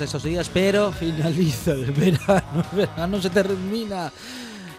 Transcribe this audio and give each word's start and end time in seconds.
Esos 0.00 0.22
días, 0.22 0.50
pero 0.52 0.92
finaliza 0.92 1.72
el 1.72 1.90
verano, 1.92 2.64
el 2.72 2.78
verano 2.78 3.20
se 3.20 3.30
termina 3.30 4.10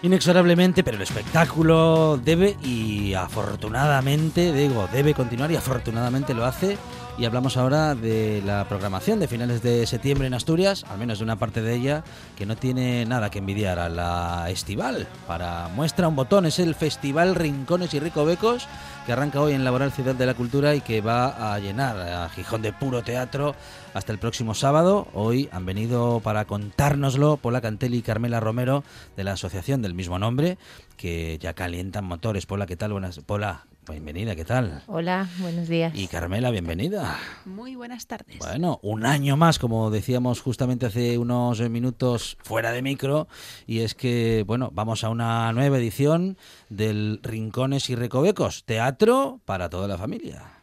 inexorablemente, 0.01 0.83
pero 0.83 0.97
el 0.97 1.03
espectáculo 1.03 2.19
debe 2.23 2.57
y 2.63 3.13
afortunadamente, 3.13 4.53
digo, 4.53 4.87
debe 4.91 5.13
continuar 5.13 5.51
y 5.51 5.55
afortunadamente 5.55 6.33
lo 6.33 6.45
hace. 6.45 6.77
Y 7.17 7.25
hablamos 7.25 7.57
ahora 7.57 7.95
de 7.95 8.41
la 8.45 8.65
programación 8.69 9.19
de 9.19 9.27
finales 9.27 9.61
de 9.61 9.85
septiembre 9.85 10.27
en 10.27 10.33
Asturias, 10.33 10.85
al 10.89 10.99
menos 10.99 11.17
de 11.17 11.25
una 11.25 11.35
parte 11.35 11.61
de 11.61 11.75
ella, 11.75 12.01
que 12.37 12.45
no 12.45 12.55
tiene 12.55 13.05
nada 13.05 13.29
que 13.29 13.39
envidiar 13.39 13.77
a 13.77 13.89
la 13.89 14.49
estival. 14.49 15.05
Para 15.27 15.67
muestra 15.75 16.07
un 16.07 16.15
botón, 16.15 16.45
es 16.45 16.59
el 16.59 16.75
Festival 16.75 17.35
Rincones 17.35 17.93
y 17.93 17.99
Ricovecos, 17.99 18.69
que 19.09 19.13
arranca 19.13 19.41
hoy 19.41 19.53
en 19.53 19.63
Laboral 19.63 19.91
Ciudad 19.91 20.13
de 20.13 20.27
la 20.27 20.35
Cultura 20.35 20.75
y 20.75 20.81
que 20.81 21.01
va 21.01 21.55
a 21.55 21.57
llenar 21.57 21.97
a 21.97 22.29
Gijón 22.29 22.61
de 22.61 22.71
puro 22.73 23.01
teatro 23.01 23.55
hasta 23.95 24.11
el 24.11 24.19
próximo 24.19 24.53
sábado. 24.53 25.07
Hoy 25.15 25.49
han 25.51 25.65
venido 25.65 26.19
para 26.19 26.45
contárnoslo 26.45 27.37
Pola 27.37 27.59
Cantelli 27.59 27.97
y 27.97 28.01
Carmela 28.03 28.39
Romero 28.39 28.83
de 29.17 29.23
la 29.23 29.31
asociación 29.31 29.81
del 29.81 29.95
mismo 29.95 30.19
nombre, 30.19 30.59
que 30.95 31.39
ya 31.39 31.53
calientan 31.53 32.05
motores. 32.05 32.45
Pola, 32.45 32.67
¿qué 32.67 32.75
tal? 32.75 32.91
Buenas, 32.91 33.17
Pola, 33.21 33.65
bienvenida, 33.89 34.35
¿qué 34.35 34.45
tal? 34.45 34.83
Hola, 34.85 35.27
buenos 35.39 35.67
días. 35.67 35.91
Y 35.95 36.07
Carmela, 36.07 36.51
bienvenida. 36.51 37.17
Muy 37.45 37.75
buenas 37.75 38.05
tardes. 38.05 38.37
Bueno, 38.37 38.79
un 38.83 39.07
año 39.07 39.37
más, 39.37 39.57
como 39.57 39.89
decíamos 39.89 40.41
justamente 40.41 40.85
hace 40.85 41.17
unos 41.17 41.67
minutos 41.67 42.37
fuera 42.43 42.71
de 42.71 42.83
micro, 42.83 43.27
y 43.65 43.79
es 43.79 43.95
que, 43.95 44.43
bueno, 44.45 44.69
vamos 44.71 45.03
a 45.03 45.09
una 45.09 45.51
nueva 45.53 45.79
edición 45.79 46.37
del 46.69 47.19
Rincones 47.23 47.89
y 47.89 47.95
Recovecos, 47.95 48.63
teatro 48.65 49.41
para 49.45 49.69
toda 49.69 49.87
la 49.87 49.97
familia. 49.97 50.59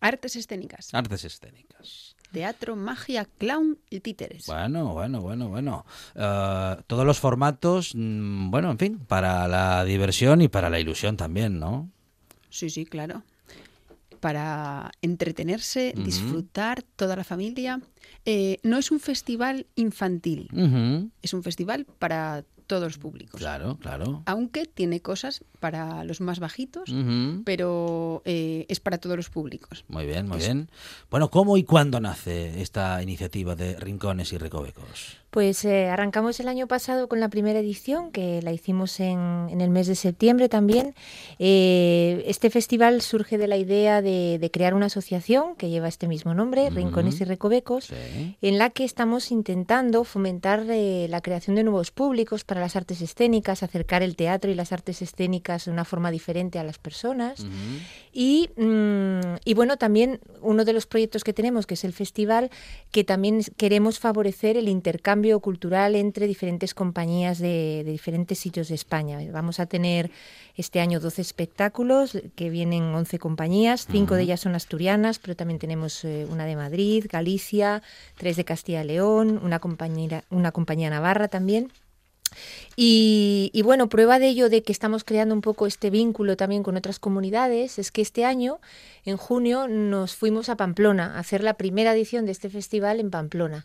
Artes 0.00 0.36
escénicas. 0.36 0.92
Artes 0.92 1.24
escénicas 1.24 2.16
teatro, 2.32 2.74
magia, 2.74 3.28
clown 3.38 3.78
y 3.90 4.00
títeres. 4.00 4.46
Bueno, 4.46 4.92
bueno, 4.92 5.20
bueno, 5.20 5.48
bueno. 5.48 5.86
Eh, 6.14 6.76
todos 6.86 7.06
los 7.06 7.20
formatos, 7.20 7.94
mm, 7.94 8.50
bueno, 8.50 8.70
en 8.72 8.78
fin, 8.78 8.98
para 8.98 9.46
la 9.46 9.84
diversión 9.84 10.40
y 10.40 10.48
para 10.48 10.70
la 10.70 10.80
ilusión 10.80 11.16
también, 11.16 11.60
¿no? 11.60 11.90
Sí, 12.50 12.70
sí, 12.70 12.84
claro. 12.84 13.22
Para 14.20 14.92
entretenerse, 15.02 15.94
disfrutar 15.96 16.82
toda 16.96 17.16
la 17.16 17.24
familia. 17.24 17.80
Eh, 18.24 18.58
no 18.62 18.78
es 18.78 18.92
un 18.92 19.00
festival 19.00 19.66
infantil, 19.74 20.48
es 21.22 21.34
un 21.34 21.42
festival 21.42 21.86
para 21.98 22.44
todos 22.66 22.84
los 22.84 22.98
públicos. 22.98 23.40
Claro, 23.40 23.76
claro. 23.78 24.22
Aunque 24.26 24.66
tiene 24.66 25.00
cosas 25.00 25.44
para 25.60 26.04
los 26.04 26.20
más 26.20 26.40
bajitos, 26.40 26.92
pero 27.44 28.22
eh, 28.24 28.66
es 28.68 28.80
para 28.80 28.98
todos 28.98 29.16
los 29.16 29.30
públicos. 29.30 29.84
Muy 29.88 30.06
bien, 30.06 30.28
muy 30.28 30.38
bien. 30.38 30.70
Bueno, 31.10 31.30
¿cómo 31.30 31.56
y 31.56 31.64
cuándo 31.64 32.00
nace 32.00 32.60
esta 32.60 33.02
iniciativa 33.02 33.54
de 33.54 33.76
Rincones 33.76 34.32
y 34.32 34.38
Recovecos? 34.38 35.22
Pues 35.32 35.64
eh, 35.64 35.88
arrancamos 35.88 36.40
el 36.40 36.48
año 36.48 36.66
pasado 36.66 37.08
con 37.08 37.18
la 37.18 37.30
primera 37.30 37.58
edición, 37.58 38.12
que 38.12 38.42
la 38.42 38.52
hicimos 38.52 39.00
en, 39.00 39.48
el 39.58 39.70
mes 39.70 39.86
de 39.86 39.94
septiembre 39.94 40.50
también. 40.50 40.94
Eh, 41.38 42.22
este 42.26 42.50
festival 42.50 43.00
surge 43.00 43.38
de 43.38 43.46
la 43.46 43.56
idea 43.56 44.02
de, 44.02 44.50
crear 44.52 44.74
una 44.74 44.86
asociación 44.86 45.56
que 45.56 45.70
lleva 45.70 45.88
este 45.88 46.06
mismo 46.06 46.34
nombre, 46.34 46.68
Rincones 46.68 47.18
y 47.22 47.24
Recovecos, 47.24 47.88
en 48.42 48.58
la 48.58 48.68
que 48.68 48.84
estamos 48.84 49.30
intentando 49.30 50.04
fomentar 50.04 50.66
eh, 50.68 51.06
la 51.08 51.22
creación 51.22 51.56
de 51.56 51.64
nuevos 51.64 51.92
públicos 51.92 52.44
para 52.52 52.60
las 52.60 52.76
artes 52.76 53.00
escénicas, 53.00 53.62
acercar 53.62 54.02
el 54.02 54.14
teatro 54.14 54.50
y 54.50 54.54
las 54.54 54.72
artes 54.72 55.00
escénicas 55.00 55.64
de 55.64 55.70
una 55.70 55.86
forma 55.86 56.10
diferente 56.10 56.58
a 56.58 56.64
las 56.64 56.76
personas. 56.76 57.46
y, 58.12 58.50
mm, 58.58 59.36
y 59.42 59.54
bueno, 59.54 59.78
también 59.78 60.20
uno 60.42 60.66
de 60.66 60.74
los 60.74 60.84
proyectos 60.84 61.24
que 61.24 61.32
tenemos, 61.32 61.66
que 61.66 61.72
es 61.72 61.84
el 61.84 61.94
festival, 61.94 62.50
que 62.90 63.04
también 63.04 63.40
queremos 63.56 63.98
favorecer 63.98 64.58
el 64.58 64.68
intercambio 64.68 65.40
cultural 65.40 65.94
entre 65.96 66.26
diferentes 66.26 66.74
compañías 66.74 67.38
de, 67.38 67.84
diferentes 67.86 68.38
sitios 68.38 68.68
de 68.68 68.74
España. 68.74 69.18
Vamos 69.32 69.58
a 69.58 69.64
tener 69.64 70.10
este 70.54 70.80
año 70.80 71.00
12 71.00 71.22
espectáculos, 71.22 72.18
que 72.36 72.50
vienen 72.50 72.82
11 72.82 73.18
compañías, 73.18 73.86
cinco 73.90 74.14
de 74.14 74.24
ellas 74.24 74.40
son 74.40 74.54
asturianas, 74.54 75.18
pero 75.18 75.36
también 75.36 75.58
tenemos 75.58 76.04
eh, 76.04 76.26
una 76.30 76.44
de 76.44 76.56
Madrid, 76.56 77.06
Galicia, 77.08 77.82
tres 78.18 78.36
de 78.36 78.44
Castilla 78.44 78.84
y 78.84 78.88
León, 78.88 79.40
una 79.42 79.58
compañía, 79.58 80.24
una 80.28 80.52
compañía 80.52 80.90
navarra 80.90 81.28
también. 81.28 81.72
Y, 82.76 83.60
bueno, 83.64 83.88
prueba 83.88 84.18
de 84.18 84.28
ello, 84.28 84.48
de 84.48 84.62
que 84.62 84.72
estamos 84.72 85.04
creando 85.04 85.34
un 85.34 85.40
poco 85.40 85.66
este 85.66 85.90
vínculo 85.90 86.36
también 86.36 86.62
con 86.62 86.76
otras 86.76 86.98
comunidades, 86.98 87.78
es 87.78 87.90
que 87.90 88.02
este 88.02 88.24
año, 88.24 88.60
en 89.04 89.16
junio, 89.16 89.68
nos 89.68 90.16
fuimos 90.16 90.48
a 90.48 90.56
Pamplona 90.56 91.16
a 91.16 91.18
hacer 91.18 91.42
la 91.42 91.54
primera 91.54 91.92
edición 91.92 92.24
de 92.24 92.32
este 92.32 92.48
festival 92.48 93.00
en 93.00 93.10
Pamplona. 93.10 93.64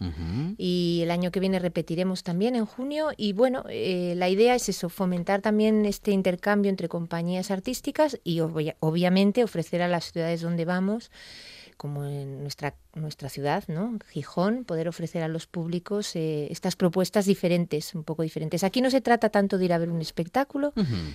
Y 0.58 1.00
el 1.04 1.12
año 1.12 1.32
que 1.32 1.40
viene 1.40 1.60
repetiremos 1.60 2.24
también 2.24 2.56
en 2.56 2.66
junio. 2.66 3.10
Y 3.16 3.34
bueno, 3.34 3.64
eh, 3.70 4.14
la 4.18 4.30
idea 4.30 4.56
es 4.56 4.70
eso, 4.70 4.90
fomentar 4.90 5.42
también 5.42 5.86
este 5.86 6.12
intercambio 6.12 6.70
entre 6.70 6.90
compañías 6.90 7.52
artísticas 7.52 8.20
y 8.24 8.42
obviamente 8.42 9.44
ofrecer 9.44 9.82
a 9.82 9.88
las 9.88 10.12
ciudades 10.12 10.42
donde 10.42 10.66
vamos 10.66 11.12
como 11.78 12.06
en 12.06 12.42
nuestra, 12.42 12.76
nuestra 12.96 13.30
ciudad, 13.30 13.64
¿no? 13.68 13.98
Gijón, 14.10 14.66
poder 14.66 14.88
ofrecer 14.88 15.24
a 15.24 15.28
los 15.28 15.48
públicos 15.48 16.16
eh, 16.16 16.48
estas 16.52 16.76
propuestas 16.76 17.26
diferentes, 17.26 17.96
un 17.96 18.04
poco 18.04 18.24
diferentes. 18.24 18.64
Aquí 18.64 18.82
no 18.82 18.90
se 18.90 19.02
trata 19.02 19.30
tanto 19.30 19.58
de 19.58 19.66
ir 19.66 19.74
a 19.74 19.78
ver 19.78 19.90
un 19.90 20.02
espectáculo, 20.02 20.74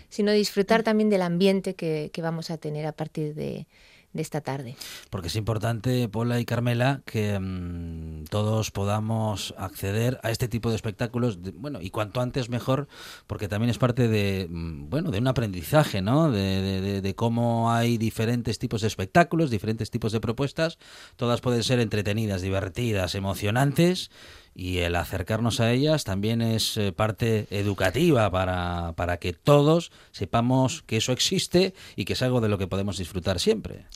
sino 0.08 0.30
de 0.30 0.38
disfrutar 0.38 0.82
también 0.82 1.10
del 1.10 1.22
ambiente 1.22 1.74
que 1.74 2.10
vamos 2.22 2.50
a 2.50 2.58
tener 2.58 2.86
a 2.86 2.92
partir 2.92 3.34
de, 3.34 3.66
de 4.12 4.22
esta 4.22 4.40
tarde. 4.40 4.76
Porque 5.10 5.28
es 5.28 5.36
importante, 5.36 6.08
Paula 6.08 6.38
y 6.38 6.44
Carmela, 6.44 7.02
que 7.06 7.38
mm, 7.38 8.24
todos 8.24 8.70
podamos 8.70 9.54
acceder 9.56 10.20
a 10.22 10.30
este 10.30 10.48
tipo 10.48 10.70
de 10.70 10.76
espectáculos, 10.76 11.38
bueno, 11.54 11.80
y 11.80 11.90
cuanto 11.90 12.20
antes 12.20 12.48
mejor, 12.48 12.88
porque 13.26 13.48
también 13.48 13.70
es 13.70 13.78
parte 13.78 14.08
de, 14.08 14.48
mm, 14.50 14.90
bueno, 14.90 15.10
de 15.10 15.18
un 15.18 15.28
aprendizaje, 15.28 16.02
¿no? 16.02 16.30
De, 16.30 17.00
de, 17.00 17.14
cómo 17.14 17.72
hay 17.72 17.98
diferentes 17.98 18.58
tipos 18.58 18.80
de 18.82 18.88
espectáculos, 18.88 19.50
diferentes 19.50 19.90
tipos 19.90 20.12
de 20.12 20.20
propuestas, 20.20 20.78
todas 21.16 21.40
pueden 21.40 21.62
ser 21.62 21.80
entretenidas, 21.80 22.42
divertidas, 22.42 23.14
emocionantes, 23.14 24.10
y 24.54 24.78
el 24.78 24.96
acercarnos 24.96 25.60
a 25.60 25.72
ellas 25.72 26.04
también 26.04 26.42
es 26.42 26.76
eh, 26.76 26.92
parte 26.92 27.46
educativa 27.50 28.30
para, 28.30 28.92
para 28.96 29.16
que 29.18 29.32
todos 29.32 29.92
sepamos 30.10 30.82
que 30.82 30.98
eso 30.98 31.12
existe 31.12 31.74
y 31.96 32.04
que 32.04 32.12
es 32.12 32.22
algo 32.22 32.40
de 32.40 32.48
lo 32.48 32.58
que 32.58 32.66
podemos 32.66 32.98
disfrutar 32.98 33.40
siempre. 33.40 33.86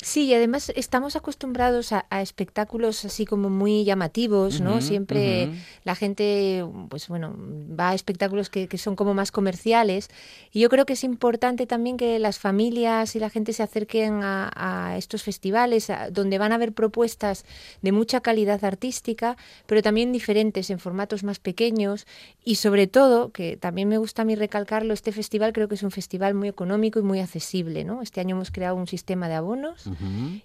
Sí, 0.00 0.26
y 0.26 0.34
además 0.34 0.70
estamos 0.76 1.16
acostumbrados 1.16 1.92
a, 1.92 2.06
espectáculos 2.22 3.04
así 3.04 3.24
como 3.24 3.50
muy 3.50 3.84
llamativos, 3.84 4.60
¿no? 4.60 4.80
Siempre 4.80 5.50
la 5.82 5.96
gente, 5.96 6.64
pues 6.88 7.08
bueno, 7.08 7.34
va 7.36 7.90
a 7.90 7.94
espectáculos 7.94 8.48
que, 8.48 8.68
son 8.78 8.94
como 8.94 9.12
más 9.12 9.32
comerciales. 9.32 10.08
Y 10.52 10.60
yo 10.60 10.68
creo 10.68 10.86
que 10.86 10.92
es 10.92 11.02
importante 11.02 11.66
también 11.66 11.96
que 11.96 12.20
las 12.20 12.38
familias 12.38 13.16
y 13.16 13.18
la 13.18 13.28
gente 13.28 13.52
se 13.52 13.64
acerquen 13.64 14.20
a, 14.22 14.94
estos 14.96 15.24
festivales, 15.24 15.90
donde 16.12 16.38
van 16.38 16.52
a 16.52 16.54
haber 16.54 16.72
propuestas 16.74 17.44
de 17.82 17.90
mucha 17.90 18.20
calidad 18.20 18.64
artística, 18.64 19.36
pero 19.66 19.82
también 19.82 20.12
diferentes 20.12 20.70
en 20.70 20.78
formatos 20.78 21.24
más 21.24 21.40
pequeños. 21.40 22.06
Y 22.44 22.54
sobre 22.54 22.86
todo, 22.86 23.32
que 23.32 23.56
también 23.56 23.88
me 23.88 23.98
gusta 23.98 24.22
a 24.22 24.24
mí 24.24 24.36
recalcarlo, 24.36 24.94
este 24.94 25.10
festival 25.10 25.52
creo 25.52 25.66
que 25.66 25.74
es 25.74 25.82
un 25.82 25.90
festival 25.90 26.34
muy 26.34 26.46
económico 26.46 27.00
y 27.00 27.02
muy 27.02 27.18
accesible, 27.18 27.82
¿no? 27.82 28.00
Este 28.00 28.20
año 28.20 28.36
hemos 28.36 28.52
creado 28.52 28.76
un 28.76 28.86
sistema 28.86 29.28
de 29.28 29.34
abonos 29.34 29.87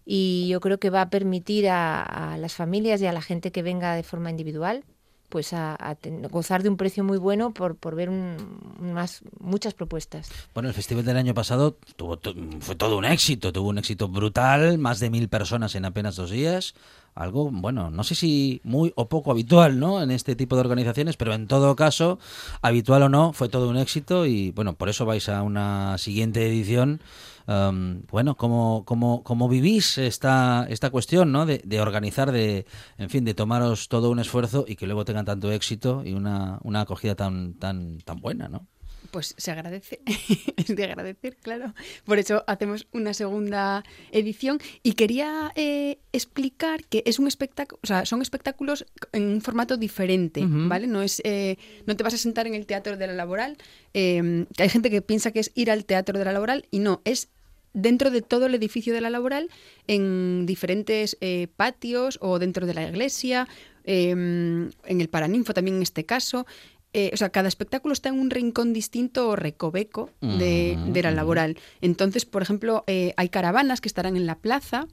y 0.06 0.48
yo 0.48 0.60
creo 0.60 0.80
que 0.80 0.90
va 0.90 1.02
a 1.02 1.10
permitir 1.10 1.70
a, 1.70 2.38
las 2.38 2.54
familias 2.54 3.02
y 3.02 3.06
a 3.06 3.14
la 3.14 3.22
gente 3.22 3.52
que 3.52 3.62
venga 3.62 3.96
de 3.96 4.04
forma 4.04 4.30
individual 4.30 4.84
pues 5.30 5.52
a, 5.52 5.98
gozar 6.30 6.62
de 6.62 6.70
un 6.70 6.78
precio 6.78 7.04
muy 7.04 7.18
bueno 7.18 7.56
por, 7.56 7.76
por 7.76 7.96
ver 7.96 8.12
más, 8.12 9.24
muchas 9.40 9.74
propuestas. 9.74 10.30
Bueno, 10.54 10.70
el 10.70 10.76
festival 10.76 11.04
del 11.06 11.18
año 11.18 11.34
pasado 11.34 11.76
tuvo 11.96 12.20
fue 12.60 12.76
todo 12.76 13.00
un 13.00 13.06
éxito, 13.06 13.52
tuvo 13.52 13.70
un 13.70 13.80
éxito 13.80 14.08
brutal, 14.08 14.78
más 14.78 15.00
de 15.00 15.10
mil 15.10 15.30
personas 15.30 15.74
en 15.74 15.86
apenas 15.86 16.18
dos 16.18 16.30
días, 16.30 16.76
algo, 17.16 17.50
bueno, 17.52 17.92
no 17.92 18.04
sé 18.04 18.16
si 18.16 18.62
muy 18.64 18.92
o 18.96 19.10
poco 19.10 19.32
habitual, 19.32 19.80
¿no? 19.80 20.02
En 20.02 20.12
este 20.12 20.36
tipo 20.36 20.56
de 20.56 20.62
organizaciones, 20.62 21.18
pero 21.18 21.34
en 21.34 21.48
todo 21.48 21.76
caso, 21.76 22.20
habitual 22.62 23.04
o 23.04 23.10
no, 23.10 23.34
fue 23.34 23.50
todo 23.50 23.70
un 23.70 23.78
éxito 23.78 24.26
y 24.26 24.52
bueno, 24.52 24.76
por 24.76 24.90
eso 24.90 25.06
vais 25.06 25.30
a 25.30 25.44
una 25.44 25.98
siguiente 25.98 26.48
edición 26.48 27.02
bueno, 27.46 28.36
¿cómo, 28.38 28.84
cómo, 28.86 29.24
cómo 29.24 29.50
vivís 29.50 29.98
esta, 29.98 30.66
esta 30.70 30.90
cuestión 30.90 31.32
¿no? 31.32 31.46
de, 31.46 31.62
de, 31.64 31.82
organizar, 31.82 32.32
de, 32.32 32.66
en 32.98 33.10
fin, 33.10 33.26
de 33.26 33.34
tomaros 33.34 33.90
todo 33.90 34.12
un 34.12 34.20
esfuerzo 34.20 34.66
y 34.68 34.76
que 34.76 34.86
luego 34.86 35.06
tengan 35.06 35.26
tanto 35.26 35.52
éxito 35.52 36.04
y 36.06 36.14
una, 36.14 36.60
una 36.64 36.82
acogida 36.82 37.16
tan, 37.16 37.56
tan, 37.56 38.00
tan 38.00 38.20
buena, 38.22 38.48
¿no? 38.48 38.68
Pues 39.14 39.36
se 39.38 39.52
agradece, 39.52 40.02
es 40.58 40.76
de 40.76 40.84
agradecer, 40.86 41.36
claro. 41.36 41.76
Por 42.04 42.18
eso 42.18 42.44
hacemos 42.48 42.88
una 42.94 43.14
segunda 43.14 43.84
edición 44.12 44.58
y 44.82 44.94
quería 44.94 45.52
eh, 45.54 46.00
explicar 46.14 46.84
que 46.86 47.04
es 47.06 47.20
un 47.20 47.28
espectáculo, 47.28 47.80
o 47.84 47.86
sea, 47.86 48.08
son 48.08 48.24
espectáculos 48.24 48.88
en 49.12 49.26
un 49.26 49.42
formato 49.42 49.78
diferente, 49.78 50.44
¿vale? 50.48 50.88
No 50.88 51.04
es, 51.04 51.22
eh, 51.26 51.58
no 51.86 51.96
te 51.96 52.04
vas 52.04 52.16
a 52.16 52.18
sentar 52.18 52.48
en 52.48 52.56
el 52.56 52.66
teatro 52.66 52.98
de 52.98 53.06
la 53.06 53.14
laboral. 53.14 53.56
Eh, 53.94 54.48
hay 54.58 54.70
gente 54.70 54.90
que 54.90 55.04
piensa 55.04 55.30
que 55.30 55.42
es 55.42 55.52
ir 55.54 55.70
al 55.70 55.86
teatro 55.86 56.18
de 56.18 56.26
la 56.26 56.32
laboral 56.32 56.66
y 56.72 56.80
no, 56.80 57.04
es 57.06 57.30
dentro 57.74 58.12
de 58.12 58.22
todo 58.22 58.46
el 58.46 58.56
edificio 58.56 58.94
de 58.94 59.02
la 59.02 59.10
laboral, 59.10 59.50
en 59.88 60.46
diferentes 60.46 61.18
eh, 61.22 61.48
patios 61.56 62.20
o 62.22 62.40
dentro 62.40 62.66
de 62.66 62.74
la 62.74 62.88
iglesia, 62.88 63.48
em, 63.84 64.70
en 64.86 65.02
el 65.02 65.10
Paraninfo 65.10 65.54
también 65.54 65.78
en 65.78 65.84
este 65.84 66.06
caso. 66.06 66.46
Eh, 66.94 67.10
o 67.14 67.18
sea, 67.18 67.30
cada 67.30 67.48
espectáculo 67.48 67.94
está 67.94 68.10
en 68.10 68.20
un 68.20 68.30
rincón 68.30 68.72
distinto 68.72 69.30
o 69.30 69.36
recoveco 69.36 70.12
de, 70.22 70.78
la 71.02 71.12
laboral. 71.12 71.58
Entonces, 71.82 72.26
por 72.26 72.44
ejemplo, 72.44 72.84
eh, 72.86 73.14
hay 73.18 73.30
caravanas 73.30 73.82
que 73.82 73.88
estarán 73.88 74.16
en 74.16 74.28
la 74.28 74.38
plaza, 74.38 74.88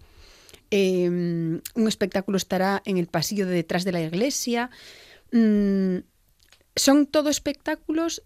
em, 0.71 1.61
un 1.75 1.89
espectáculo 1.89 2.39
estará 2.39 2.81
en 2.87 2.97
el 2.97 3.07
pasillo 3.07 3.47
de 3.47 3.53
detrás 3.53 3.85
de 3.85 3.93
la 3.93 4.01
iglesia. 4.01 4.71
Mm, 5.33 5.99
son 6.75 7.07
todo 7.07 7.29
espectáculos 7.29 8.23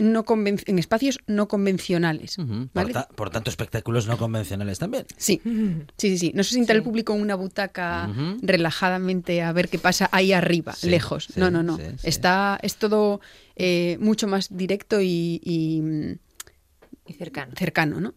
no 0.00 0.24
en 0.36 0.78
espacios 0.78 1.18
no 1.26 1.48
convencionales. 1.48 2.36
por, 3.14 3.30
tanto, 3.30 3.50
espectáculos 3.50 4.06
no 4.06 4.16
convencionales 4.18 4.78
también. 4.78 5.06
Sí, 5.16 5.40
sí, 5.96 6.18
sí. 6.18 6.32
No 6.34 6.44
se 6.44 6.54
sienta 6.54 6.72
el 6.72 6.82
público 6.82 7.14
en 7.14 7.22
una 7.22 7.34
butaca 7.34 8.10
relajadamente 8.42 9.42
a 9.42 9.52
ver 9.52 9.68
qué 9.68 9.78
pasa 9.78 10.08
ahí 10.12 10.32
arriba, 10.32 10.74
lejos. 10.82 11.36
no, 11.36 11.50
no, 11.50 11.62
no. 11.62 11.78
Está, 12.02 12.58
es 12.62 12.76
todo 12.76 13.20
eh, 13.56 13.98
mucho 14.00 14.26
más 14.26 14.56
directo 14.56 15.00
y, 15.00 15.40
y, 15.44 17.12
cercano. 17.14 17.52
Cercano, 17.56 18.00
¿no? 18.00 18.14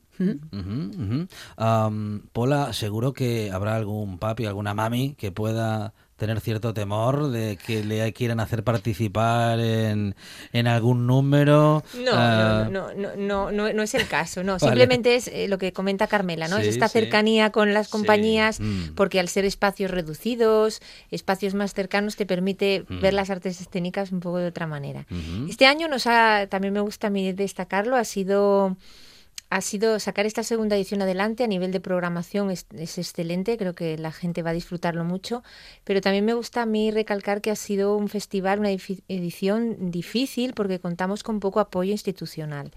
Pola, 2.31 2.74
seguro 2.74 3.13
que 3.13 3.51
habrá 3.51 3.75
algún 3.75 4.19
papi, 4.19 4.45
alguna 4.45 4.74
mami 4.74 5.15
que 5.15 5.31
pueda 5.31 5.94
tener 6.18 6.39
cierto 6.42 6.74
temor 6.74 7.30
de 7.30 7.57
que 7.57 7.83
le 7.83 8.12
quieran 8.13 8.39
hacer 8.39 8.63
participar 8.63 9.60
en, 9.60 10.15
en 10.51 10.68
algún 10.68 11.07
número. 11.07 11.83
No, 12.04 12.69
no, 12.69 12.94
no, 12.94 13.15
no, 13.18 13.51
no, 13.51 13.74
no, 13.74 13.83
es 13.83 13.94
el 13.95 14.07
caso, 14.07 14.44
no. 14.44 14.60
Simplemente 14.60 15.15
es 15.15 15.31
lo 15.50 15.57
que 15.57 15.74
comenta 15.74 16.07
Carmela, 16.07 16.48
¿no? 16.48 16.57
es 16.57 16.68
esta 16.68 16.88
cercanía 16.88 17.51
con 17.51 17.74
las 17.74 17.89
compañías, 17.89 18.60
porque 18.95 19.19
al 19.19 19.27
ser 19.27 19.45
espacios 19.45 19.92
reducidos, 19.92 20.81
espacios 21.12 21.54
más 21.54 21.74
cercanos, 21.74 22.16
te 22.16 22.25
permite 22.25 22.86
ver 22.89 23.13
las 23.13 23.30
artes 23.30 23.59
escénicas 23.59 24.12
un 24.12 24.19
poco 24.19 24.38
de 24.38 24.48
otra 24.48 24.68
manera. 24.68 25.06
Este 25.50 25.66
año 25.66 25.88
nos 25.88 26.07
ha, 26.07 26.48
también 26.48 26.74
me 26.74 26.81
gusta 26.81 27.07
a 27.07 27.09
mí 27.09 27.33
destacarlo, 27.33 27.95
ha 27.95 28.04
sido 28.04 28.77
ha 29.53 29.61
sido 29.61 30.00
sacar 30.00 30.25
esta 30.25 30.41
segunda 30.41 30.75
edición 30.75 31.03
adelante 31.03 31.44
a 31.44 31.47
nivel 31.47 31.71
de 31.71 31.79
programación 31.79 32.50
es, 32.50 32.65
excelente, 32.73 33.55
creo 33.55 33.75
que 33.75 34.00
la 34.00 34.11
gente 34.11 34.41
va 34.41 34.50
a 34.50 34.53
disfrutarlo 34.53 35.03
mucho, 35.03 35.44
pero 35.83 36.01
también 36.01 36.25
me 36.25 36.33
gusta 36.33 36.63
a 36.63 36.65
mí 36.65 36.89
recalcar 36.89 37.39
que 37.39 37.51
ha 37.51 37.55
sido 37.55 37.95
un 37.95 38.09
festival, 38.09 38.57
una 38.57 38.71
edición 38.71 39.91
difícil 39.91 40.55
porque 40.55 40.79
contamos 40.79 41.21
con 41.21 41.39
poco 41.39 41.59
apoyo 41.59 41.91
institucional. 41.91 42.71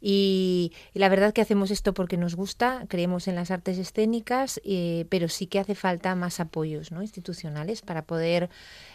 Y, 0.00 0.72
la 0.94 1.08
verdad 1.08 1.32
que 1.32 1.40
hacemos 1.40 1.70
esto 1.70 1.94
porque 1.94 2.16
nos 2.16 2.34
gusta, 2.34 2.84
creemos 2.88 3.28
en 3.28 3.34
las 3.34 3.50
artes 3.50 3.78
escénicas, 3.78 4.60
eh, 4.64 5.06
pero 5.08 5.28
sí 5.28 5.46
que 5.46 5.58
hace 5.58 5.74
falta 5.74 6.14
más 6.14 6.40
apoyos 6.40 6.92
¿no? 6.92 7.02
institucionales 7.02 7.82
para 7.82 8.02
poder 8.02 8.50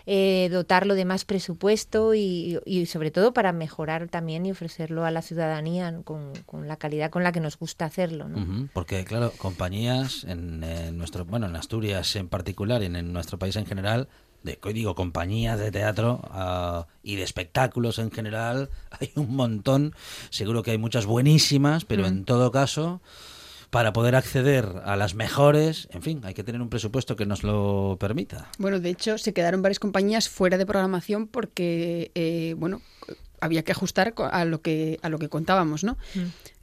eh, 0.05 0.49
dotarlo 0.51 0.95
de 0.95 1.05
más 1.05 1.25
presupuesto 1.25 2.13
y, 2.13 2.59
sobre 2.87 3.11
todo 3.11 3.33
para 3.33 3.53
mejorar 3.53 4.07
también 4.07 4.45
y 4.45 4.51
ofrecerlo 4.51 5.05
a 5.05 5.11
la 5.11 5.21
ciudadanía 5.21 6.01
con, 6.03 6.33
la 6.67 6.77
calidad 6.77 7.09
con 7.09 7.23
la 7.23 7.31
que 7.31 7.39
nos 7.39 7.57
gusta 7.57 7.85
hacerlo. 7.85 8.27
¿no? 8.27 8.69
porque 8.73 9.05
claro, 9.05 9.31
compañías 9.37 10.23
en, 10.25 10.61
nuestro, 10.97 11.25
bueno, 11.25 11.47
en 11.47 11.55
Asturias 11.55 12.15
en 12.15 12.27
particular 12.27 12.81
y 12.81 12.85
en 12.85 13.13
nuestro 13.13 13.37
país 13.37 13.55
en 13.55 13.65
general 13.65 14.07
de 14.43 14.59
digo 14.73 14.95
compañías 14.95 15.59
de 15.59 15.71
teatro 15.71 16.21
ah, 16.31 16.87
y 17.03 17.15
de 17.15 17.23
espectáculos 17.23 17.99
en 17.99 18.11
general 18.11 18.69
hay 18.99 19.11
un 19.15 19.35
montón 19.35 19.93
seguro 20.29 20.63
que 20.63 20.71
hay 20.71 20.77
muchas 20.77 21.05
buenísimas 21.05 21.85
pero 21.85 22.05
en 22.07 22.25
todo 22.25 22.51
caso 22.51 23.01
para 23.71 23.93
poder 23.93 24.15
acceder 24.15 24.81
a 24.83 24.97
las 24.97 25.15
mejores, 25.15 25.87
en 25.91 26.01
fin, 26.01 26.21
hay 26.25 26.33
que 26.33 26.43
tener 26.43 26.61
un 26.61 26.69
presupuesto 26.69 27.15
que 27.15 27.25
nos 27.25 27.41
lo 27.41 27.95
permita. 28.01 28.51
Bueno, 28.57 28.81
de 28.81 28.89
hecho, 28.89 29.17
se 29.17 29.33
quedaron 29.33 29.61
varias 29.61 29.79
compañías 29.79 30.27
fuera 30.27 30.57
de 30.57 30.65
programación 30.65 31.25
porque, 31.25 32.11
eh, 32.13 32.53
bueno, 32.57 32.81
había 33.39 33.63
que 33.63 33.71
ajustar 33.71 34.13
a 34.17 34.45
lo 34.45 34.61
que, 34.61 34.99
a 35.01 35.07
lo 35.07 35.19
que 35.19 35.29
contábamos, 35.29 35.85
¿no? 35.85 35.97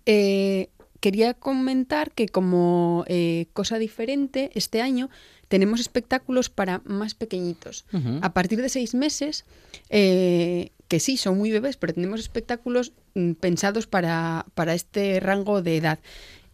Eh, 0.05 0.69
quería 1.01 1.33
comentar 1.33 2.13
que 2.13 2.29
como 2.29 3.05
eh, 3.09 3.47
cosa 3.55 3.79
diferente, 3.79 4.51
este 4.55 4.83
año 4.83 5.09
tenemos 5.49 5.81
espectáculos 5.81 6.50
para 6.50 6.83
más 6.85 7.15
pequeñitos. 7.15 7.85
A 8.21 8.33
partir 8.33 8.61
de 8.61 8.69
seis 8.69 8.95
meses, 8.95 9.45
eh, 9.91 10.71
que 10.89 11.00
sí, 11.00 11.17
son 11.17 11.39
muy 11.39 11.50
bebés, 11.50 11.77
pero 11.77 11.95
tenemos 11.95 12.21
espectáculos 12.21 12.93
mm, 13.15 13.33
pensados 13.33 13.87
para, 13.87 14.47
para, 14.55 14.75
este 14.75 15.21
rango 15.21 15.62
de 15.62 15.77
edad. 15.77 15.99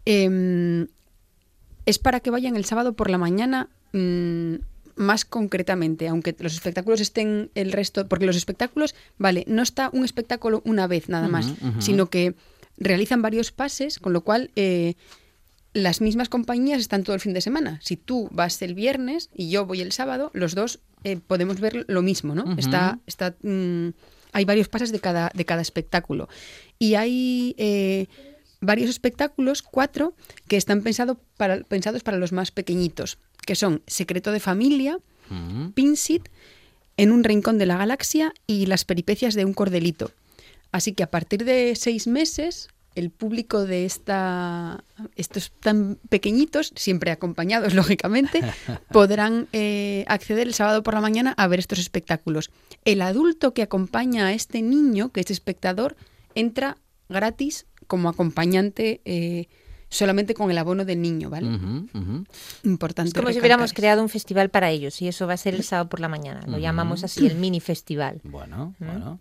Em, 0.06 0.86
es 1.86 1.98
para 1.98 2.20
que 2.20 2.30
vayan 2.30 2.56
el 2.56 2.64
sábado 2.64 2.94
por 2.94 3.10
la 3.10 3.18
mañana. 3.18 3.68
Mm, 3.92 4.56
más 4.96 5.24
concretamente, 5.24 6.06
aunque 6.06 6.36
los 6.38 6.54
espectáculos 6.54 7.00
estén 7.00 7.50
el 7.56 7.72
resto, 7.72 8.06
porque 8.06 8.26
los 8.26 8.36
espectáculos, 8.36 8.94
vale, 9.18 9.44
no 9.48 9.60
está 9.60 9.90
un 9.92 10.04
espectáculo 10.04 10.62
una 10.64 10.86
vez 10.86 11.08
nada 11.08 11.26
más, 11.26 11.52
sino 11.80 12.06
que 12.06 12.36
realizan 12.76 13.20
varios 13.20 13.50
pases, 13.50 13.98
con 13.98 14.12
lo 14.12 14.20
cual 14.20 14.52
eh, 14.54 14.94
las 15.74 16.00
mismas 16.00 16.28
compañías 16.28 16.80
están 16.80 17.02
todo 17.02 17.14
el 17.14 17.20
fin 17.20 17.34
de 17.34 17.40
semana. 17.40 17.80
Si 17.82 17.96
tú 17.96 18.28
vas 18.32 18.62
el 18.62 18.74
viernes 18.74 19.28
y 19.34 19.50
yo 19.50 19.66
voy 19.66 19.80
el 19.80 19.92
sábado, 19.92 20.30
los 20.32 20.54
dos 20.54 20.80
eh, 21.02 21.18
podemos 21.18 21.60
ver 21.60 21.84
lo 21.88 22.00
mismo, 22.00 22.34
¿no? 22.34 22.56
Está, 22.56 23.00
está, 23.06 23.34
mm, 23.42 23.88
hay 24.32 24.44
varios 24.44 24.68
pases 24.68 24.92
de 24.92 25.00
cada, 25.00 25.30
de 25.34 25.44
cada 25.44 25.62
espectáculo. 25.62 26.28
Y 26.78 26.94
hay 26.94 27.56
eh, 27.58 28.06
varios 28.60 28.88
espectáculos, 28.88 29.62
cuatro, 29.62 30.14
que 30.48 30.56
están 30.56 30.82
pensado 30.82 31.20
para, 31.36 31.58
pensados 31.64 32.04
para 32.04 32.18
los 32.18 32.32
más 32.32 32.52
pequeñitos, 32.52 33.18
que 33.44 33.56
son 33.56 33.82
Secreto 33.86 34.32
de 34.32 34.40
Familia, 34.40 34.98
Pinsit, 35.74 36.28
En 36.96 37.10
un 37.10 37.24
rincón 37.24 37.58
de 37.58 37.66
la 37.66 37.78
galaxia 37.78 38.32
y 38.46 38.66
Las 38.66 38.84
peripecias 38.84 39.34
de 39.34 39.44
un 39.44 39.54
cordelito. 39.54 40.12
Así 40.70 40.92
que 40.92 41.02
a 41.02 41.10
partir 41.10 41.44
de 41.44 41.74
seis 41.76 42.06
meses, 42.06 42.68
el 42.94 43.10
público 43.10 43.64
de 43.64 43.84
esta, 43.84 44.84
estos 45.16 45.52
tan 45.60 45.98
pequeñitos, 46.08 46.72
siempre 46.76 47.10
acompañados, 47.10 47.74
lógicamente, 47.74 48.40
podrán 48.90 49.48
eh, 49.52 50.04
acceder 50.08 50.46
el 50.46 50.54
sábado 50.54 50.82
por 50.82 50.94
la 50.94 51.00
mañana 51.00 51.34
a 51.36 51.46
ver 51.48 51.58
estos 51.58 51.78
espectáculos. 51.78 52.50
El 52.84 53.02
adulto 53.02 53.54
que 53.54 53.62
acompaña 53.62 54.26
a 54.26 54.32
este 54.32 54.62
niño, 54.62 55.10
que 55.10 55.20
es 55.20 55.30
espectador, 55.30 55.96
entra 56.34 56.78
gratis 57.08 57.66
como 57.86 58.08
acompañante. 58.08 59.00
Eh, 59.04 59.48
solamente 59.88 60.34
con 60.34 60.50
el 60.50 60.58
abono 60.58 60.84
del 60.84 61.00
niño, 61.00 61.30
¿vale? 61.30 61.46
Importante. 62.64 63.08
Es 63.08 63.14
como 63.14 63.32
si 63.32 63.38
hubiéramos 63.38 63.72
creado 63.72 64.02
un 64.02 64.08
festival 64.08 64.50
para 64.50 64.70
ellos 64.70 65.00
y 65.02 65.08
eso 65.08 65.26
va 65.26 65.34
a 65.34 65.36
ser 65.36 65.54
el 65.54 65.62
sábado 65.62 65.88
por 65.88 66.00
la 66.00 66.08
mañana. 66.08 66.42
Lo 66.46 66.58
llamamos 66.58 67.04
así 67.04 67.26
el 67.26 67.36
mini 67.36 67.60
festival. 67.60 68.20
Bueno, 68.24 68.74
bueno. 68.78 69.20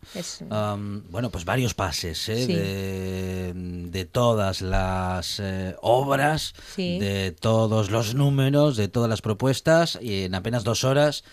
bueno, 1.10 1.30
pues 1.30 1.46
varios 1.46 1.74
pases 1.74 2.30
¿eh? 2.30 3.54
de, 3.54 4.06
todas 4.06 4.62
las 4.62 5.40
eh, 5.40 5.76
obras, 5.82 6.54
de 6.78 7.36
todos 7.40 7.92
los 7.92 8.16
números, 8.16 8.78
de 8.78 8.88
todas 8.88 9.10
las 9.10 9.22
propuestas 9.22 10.00
y 10.02 10.24
en 10.24 10.36
apenas 10.36 10.64
dos 10.64 10.84
horas 10.84 11.24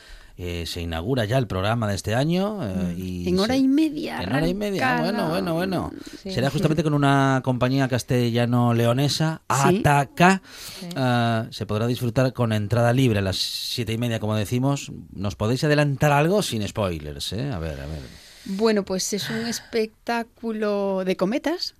eh, 0.43 0.65
se 0.65 0.81
inaugura 0.81 1.27
ya 1.27 1.37
el 1.37 1.47
programa 1.47 1.87
de 1.87 1.95
este 1.95 2.15
año. 2.15 2.67
Eh, 2.67 2.95
mm. 2.95 2.99
y 2.99 3.29
en 3.29 3.39
hora 3.41 3.59
y 3.59 3.69
media. 3.69 4.23
En 4.23 4.33
hora 4.33 4.49
y 4.49 4.55
media. 4.55 4.97
Ah, 4.97 5.03
bueno, 5.03 5.29
bueno, 5.29 5.53
bueno. 5.53 5.93
Será 6.25 6.49
justamente 6.49 6.83
con 6.83 6.95
una 6.95 7.43
compañía 7.45 7.89
castellano-leonesa, 7.89 9.43
Ataca. 9.49 10.41
Ah, 10.97 11.47
se 11.51 11.67
podrá 11.67 11.87
disfrutar 11.87 12.33
con 12.33 12.55
entrada 12.55 12.95
libre 12.95 13.19
a 13.19 13.23
las 13.23 13.37
siete 13.37 13.93
y 13.93 13.99
media, 13.99 14.19
como 14.19 14.35
decimos. 14.35 14.91
¿Nos 15.13 15.37
podéis 15.37 15.63
adelantar 15.65 16.11
algo 16.11 16.41
sin 16.41 16.67
spoilers? 16.67 17.35
Eh? 17.35 17.51
A 17.53 17.59
ver, 17.59 17.79
a 17.79 17.85
ver. 17.85 18.01
Bueno, 18.47 18.83
pues 18.83 19.13
es 19.13 19.29
un 19.29 19.47
espectáculo 19.47 21.05
de 21.05 21.19
cometas. 21.19 21.75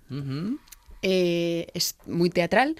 es 1.01 1.95
muy 2.05 2.29
teatral. 2.29 2.75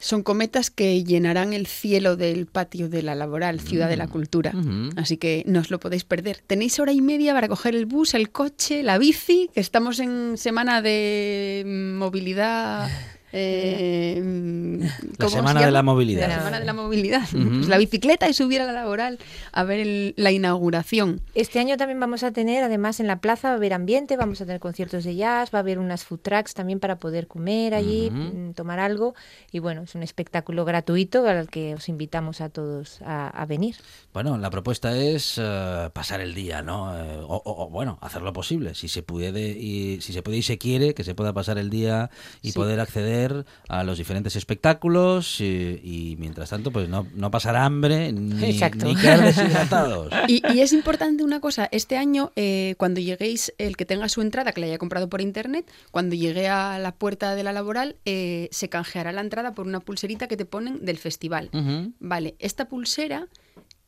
Son 0.00 0.22
cometas 0.22 0.70
que 0.70 1.04
llenarán 1.04 1.52
el 1.52 1.66
cielo 1.66 2.16
del 2.16 2.46
patio 2.46 2.88
de 2.88 3.02
la 3.02 3.14
laboral, 3.14 3.60
Ciudad 3.60 3.88
de 3.88 3.98
la 3.98 4.06
mm. 4.06 4.10
Cultura. 4.10 4.52
Así 4.96 5.18
que 5.18 5.44
no 5.46 5.60
os 5.60 5.70
lo 5.70 5.78
podéis 5.78 6.04
perder. 6.04 6.42
Tenéis 6.46 6.80
hora 6.80 6.92
y 6.92 7.02
media 7.02 7.34
para 7.34 7.48
coger 7.48 7.76
el 7.76 7.84
bus, 7.84 8.14
el 8.14 8.30
coche, 8.30 8.82
la 8.82 8.96
bici, 8.96 9.50
que 9.54 9.60
estamos 9.60 10.00
en 10.00 10.38
semana 10.38 10.80
de 10.80 11.64
movilidad 11.98 12.88
eh, 13.32 14.80
la 15.18 15.28
semana 15.28 15.64
de 15.64 15.70
la 15.70 15.82
movilidad. 15.82 16.28
La 16.28 16.38
semana 16.38 16.60
de 16.60 16.66
la 16.66 16.72
movilidad. 16.72 17.22
Pues 17.30 17.68
la 17.68 17.78
bicicleta 17.78 18.28
y 18.28 18.34
subir 18.34 18.60
a 18.60 18.66
la 18.66 18.72
laboral 18.72 19.18
a 19.52 19.64
ver 19.64 20.14
la 20.16 20.32
inauguración. 20.32 21.20
Este 21.34 21.60
año 21.60 21.76
también 21.76 22.00
vamos 22.00 22.22
a 22.22 22.32
tener, 22.32 22.64
además 22.64 23.00
en 23.00 23.06
la 23.06 23.20
plaza 23.20 23.48
va 23.48 23.54
a 23.54 23.56
haber 23.56 23.72
ambiente, 23.72 24.16
vamos 24.16 24.40
a 24.40 24.46
tener 24.46 24.60
conciertos 24.60 25.04
de 25.04 25.14
jazz, 25.14 25.50
va 25.54 25.58
a 25.58 25.60
haber 25.60 25.78
unas 25.78 26.04
food 26.04 26.20
trucks 26.20 26.54
también 26.54 26.80
para 26.80 26.96
poder 26.96 27.26
comer 27.26 27.74
allí, 27.74 28.10
mm, 28.10 28.54
tomar 28.54 28.80
algo. 28.80 29.14
Y 29.52 29.58
bueno, 29.58 29.82
es 29.82 29.94
un 29.94 30.02
espectáculo 30.02 30.64
gratuito 30.64 31.26
al 31.26 31.48
que 31.48 31.74
os 31.74 31.88
invitamos 31.88 32.40
a 32.40 32.48
todos 32.48 33.00
a, 33.04 33.46
venir. 33.48 33.76
Bueno, 34.12 34.38
la 34.38 34.50
propuesta 34.50 34.96
es 34.96 35.36
eh, 35.38 35.90
pasar 35.92 36.20
el 36.20 36.34
día, 36.34 36.62
¿no? 36.62 36.96
Eh, 36.96 37.20
o, 37.26 37.68
bueno, 37.70 37.98
hacer 38.00 38.22
lo 38.22 38.32
posible. 38.32 38.74
Si 38.74 38.88
se 38.88 39.02
puede 39.02 39.50
y 39.50 40.00
si 40.00 40.12
se 40.12 40.22
puede 40.22 40.38
y 40.38 40.42
se 40.42 40.58
quiere, 40.58 40.94
que 40.94 41.04
se 41.04 41.14
pueda 41.14 41.32
pasar 41.32 41.58
el 41.58 41.70
día 41.70 42.10
y 42.42 42.52
poder 42.52 42.78
acceder 42.80 43.19
a 43.68 43.84
los 43.84 43.98
diferentes 43.98 44.36
espectáculos 44.36 45.40
y, 45.40 46.16
mientras 46.18 46.50
tanto 46.50 46.70
pues 46.70 46.88
no, 46.88 47.06
no 47.14 47.30
pasar 47.30 47.56
hambre 47.56 48.12
ni, 48.12 48.58
quedar 48.58 49.22
deshidratados. 49.22 50.12
Y, 50.28 50.60
es 50.60 50.72
importante 50.72 51.24
una 51.24 51.40
cosa, 51.40 51.68
este 51.72 51.96
año 51.96 52.32
eh, 52.36 52.74
cuando 52.78 53.00
lleguéis, 53.00 53.52
el 53.58 53.76
que 53.76 53.84
tenga 53.84 54.08
su 54.08 54.20
entrada, 54.20 54.52
que 54.52 54.60
la 54.60 54.66
haya 54.66 54.78
comprado 54.78 55.08
por 55.08 55.20
internet, 55.20 55.70
cuando 55.90 56.14
llegue 56.14 56.48
a 56.48 56.78
la 56.78 56.92
puerta 56.92 57.34
de 57.34 57.42
la 57.42 57.52
laboral, 57.52 57.96
eh, 58.04 58.48
se 58.52 58.68
canjeará 58.68 59.12
la 59.12 59.20
entrada 59.20 59.52
por 59.52 59.66
una 59.66 59.80
pulserita 59.80 60.28
que 60.28 60.36
te 60.36 60.44
ponen 60.44 60.84
del 60.84 60.98
festival. 60.98 61.50
Vale, 61.98 62.36
esta 62.38 62.68
pulsera 62.68 63.26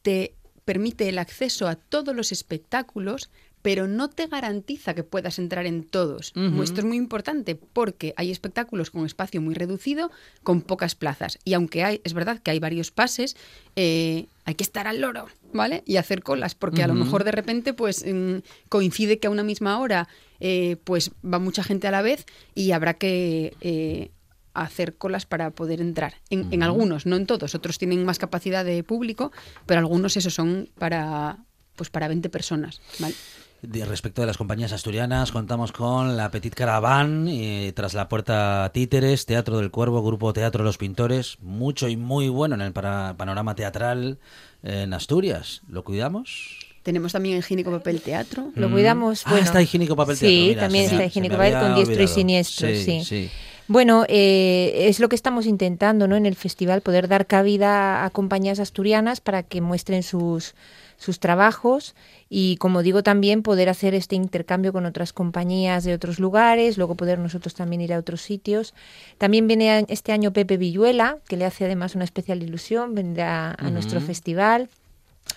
te 0.02 0.34
permite 0.64 1.08
el 1.08 1.18
acceso 1.18 1.68
a 1.68 1.76
todos 1.76 2.14
los 2.14 2.32
espectáculos 2.32 3.30
pero 3.62 3.86
no 3.86 4.10
te 4.10 4.26
garantiza 4.26 4.94
que 4.94 5.04
puedas 5.04 5.38
entrar 5.38 5.66
en 5.66 5.84
todos. 5.84 6.32
Esto 6.62 6.80
es 6.80 6.84
muy 6.84 6.96
importante 6.96 7.54
porque 7.54 8.12
hay 8.16 8.30
espectáculos 8.30 8.90
con 8.90 9.06
espacio 9.06 9.40
muy 9.40 9.54
reducido, 9.54 10.10
con 10.42 10.62
pocas 10.62 10.96
plazas. 10.96 11.38
Y 11.44 11.54
aunque 11.54 11.84
hay, 11.84 12.00
es 12.04 12.12
verdad 12.12 12.40
que 12.40 12.50
hay 12.50 12.58
varios 12.58 12.90
pases, 12.90 13.36
eh, 13.76 14.26
hay 14.44 14.56
que 14.56 14.64
estar 14.64 14.88
al 14.88 15.00
loro, 15.00 15.28
¿vale? 15.52 15.84
Y 15.86 15.96
hacer 15.96 16.22
colas, 16.24 16.56
porque 16.56 16.82
a 16.82 16.88
lo 16.88 16.94
mejor 16.94 17.22
de 17.22 17.30
repente 17.30 17.72
pues 17.72 18.04
mm, 18.04 18.38
coincide 18.68 19.20
que 19.20 19.28
a 19.28 19.30
una 19.30 19.44
misma 19.44 19.78
hora 19.78 20.08
eh, 20.40 20.76
pues 20.82 21.12
va 21.24 21.38
mucha 21.38 21.62
gente 21.62 21.86
a 21.86 21.92
la 21.92 22.02
vez 22.02 22.26
y 22.56 22.72
habrá 22.72 22.94
que 22.94 23.54
eh, 23.60 24.10
hacer 24.54 24.96
colas 24.96 25.24
para 25.24 25.50
poder 25.50 25.80
entrar. 25.80 26.14
En, 26.30 26.52
en, 26.52 26.64
algunos, 26.64 27.06
no 27.06 27.14
en 27.14 27.26
todos. 27.26 27.54
Otros 27.54 27.78
tienen 27.78 28.04
más 28.04 28.18
capacidad 28.18 28.64
de 28.64 28.82
público, 28.82 29.30
pero 29.66 29.78
algunos 29.78 30.16
esos 30.16 30.34
son 30.34 30.68
para 30.78 31.38
pues 31.76 31.90
para 31.90 32.08
20 32.08 32.28
personas, 32.28 32.80
¿vale? 32.98 33.14
Respecto 33.62 34.20
de 34.20 34.26
las 34.26 34.36
compañías 34.36 34.72
asturianas, 34.72 35.32
contamos 35.32 35.72
con 35.72 36.16
la 36.16 36.30
Petit 36.30 36.54
Caravan, 36.54 37.28
tras 37.74 37.94
la 37.94 38.08
puerta 38.08 38.70
Títeres, 38.74 39.26
Teatro 39.26 39.58
del 39.58 39.70
Cuervo, 39.70 40.02
Grupo 40.02 40.32
Teatro 40.32 40.64
Los 40.64 40.78
Pintores, 40.78 41.38
mucho 41.40 41.88
y 41.88 41.96
muy 41.96 42.28
bueno 42.28 42.54
en 42.54 42.60
el 42.60 42.72
panorama 42.72 43.54
teatral 43.54 44.18
en 44.62 44.92
Asturias. 44.92 45.62
¿Lo 45.68 45.84
cuidamos? 45.84 46.58
Tenemos 46.82 47.12
también 47.12 47.38
Higiénico 47.38 47.70
Papel 47.70 48.00
Teatro. 48.00 48.50
Lo 48.56 48.70
cuidamos. 48.70 49.22
Ah, 49.24 49.30
bueno, 49.30 49.44
ah, 49.44 49.46
está 49.46 49.62
Higiénico 49.62 49.94
Papel 49.94 50.18
Teatro. 50.18 50.36
Sí, 50.36 50.56
también 50.58 50.84
está 50.86 51.04
Higiénico 51.04 51.36
Papel 51.36 51.58
con 51.58 51.74
diestro 51.76 52.02
y 52.02 52.08
siniestro. 52.08 52.68
sí. 52.68 53.30
Bueno, 53.68 54.04
eh, 54.08 54.88
es 54.88 55.00
lo 55.00 55.08
que 55.08 55.16
estamos 55.16 55.46
intentando 55.46 56.08
¿no? 56.08 56.16
en 56.16 56.26
el 56.26 56.34
festival, 56.34 56.82
poder 56.82 57.08
dar 57.08 57.26
cabida 57.26 58.04
a 58.04 58.10
compañías 58.10 58.58
asturianas 58.58 59.20
para 59.20 59.44
que 59.44 59.60
muestren 59.60 60.02
sus, 60.02 60.54
sus 61.02 61.18
trabajos 61.20 61.94
y, 62.28 62.56
como 62.56 62.82
digo, 62.82 63.02
también 63.02 63.42
poder 63.42 63.68
hacer 63.68 63.94
este 63.94 64.16
intercambio 64.16 64.72
con 64.72 64.86
otras 64.86 65.12
compañías 65.12 65.84
de 65.84 65.94
otros 65.94 66.18
lugares, 66.18 66.78
luego 66.78 66.94
poder 66.94 67.18
nosotros 67.18 67.54
también 67.54 67.80
ir 67.82 67.92
a 67.92 67.98
otros 67.98 68.22
sitios. 68.22 68.74
También 69.18 69.46
viene 69.46 69.84
este 69.88 70.12
año 70.12 70.32
Pepe 70.32 70.56
Villuela, 70.56 71.18
que 71.28 71.36
le 71.36 71.44
hace 71.44 71.64
además 71.64 71.94
una 71.94 72.04
especial 72.04 72.42
ilusión, 72.42 72.94
vendrá 72.94 73.54
a 73.58 73.70
nuestro 73.70 74.00
festival. 74.00 74.68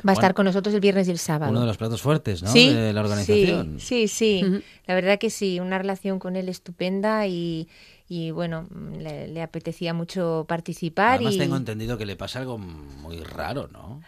Va 0.05 0.11
a 0.11 0.13
estar 0.13 0.33
con 0.33 0.45
nosotros 0.45 0.73
el 0.73 0.81
viernes 0.81 1.07
y 1.07 1.11
el 1.11 1.19
sábado. 1.19 1.51
Uno 1.51 1.61
de 1.61 1.67
los 1.67 1.77
platos 1.77 2.01
fuertes, 2.01 2.43
¿no? 2.43 2.51
de 2.51 2.91
la 2.91 3.01
organización. 3.01 3.79
Sí, 3.79 4.07
sí, 4.07 4.41
sí. 4.41 4.63
La 4.87 4.95
verdad 4.95 5.19
que 5.19 5.29
sí, 5.29 5.59
una 5.59 5.77
relación 5.77 6.19
con 6.19 6.35
él 6.35 6.49
estupenda 6.49 7.27
y, 7.27 7.67
y 8.07 8.31
bueno, 8.31 8.67
le, 8.99 9.41
apetecía 9.41 9.93
mucho 9.93 10.45
participar. 10.47 11.15
Además 11.15 11.35
y... 11.35 11.39
tengo 11.39 11.57
entendido 11.57 11.97
que 11.97 12.05
le 12.05 12.15
pasa 12.15 12.39
algo 12.39 12.57
muy 12.57 13.23
raro, 13.23 13.69
¿no? 13.71 14.01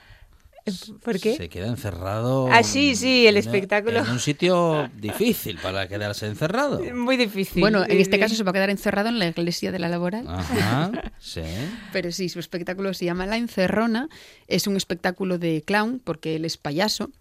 ¿Por 1.04 1.20
qué? 1.20 1.36
Se 1.36 1.50
queda 1.50 1.68
encerrado. 1.68 2.48
Ah, 2.52 2.64
sí, 2.64 2.96
sí, 2.96 3.28
el 3.28 3.38
espectáculo. 3.38 4.00
En 4.00 4.10
un 4.10 4.20
sitio 4.20 4.90
difícil 4.96 5.58
para 5.58 5.88
quedarse 5.88 6.28
encerrado. 6.28 6.80
Muy 6.94 7.18
difícil. 7.18 7.62
Bueno, 7.62 7.84
en 7.84 8.00
este 8.00 8.20
caso 8.20 8.36
se 8.36 8.44
va 8.44 8.52
a 8.52 8.54
quedar 8.54 8.70
encerrado 8.70 9.10
en 9.10 9.20
la 9.20 9.28
iglesia 9.28 9.72
de 9.72 9.80
la 9.80 9.90
laboral. 9.90 10.26
Ajá, 10.28 10.92
sí. 11.20 11.42
Pero 11.92 12.12
sí, 12.12 12.30
su 12.30 12.40
espectáculo 12.40 12.94
se 12.94 13.06
llama 13.06 13.26
La 13.26 13.38
Encerrona. 13.38 14.10
Es 14.48 14.68
un 14.68 14.76
espectáculo 14.76 15.38
de 15.38 15.64
clown, 15.66 16.02
porque 16.04 16.36
él 16.36 16.46
es 16.46 16.58
payaso. 16.58 17.12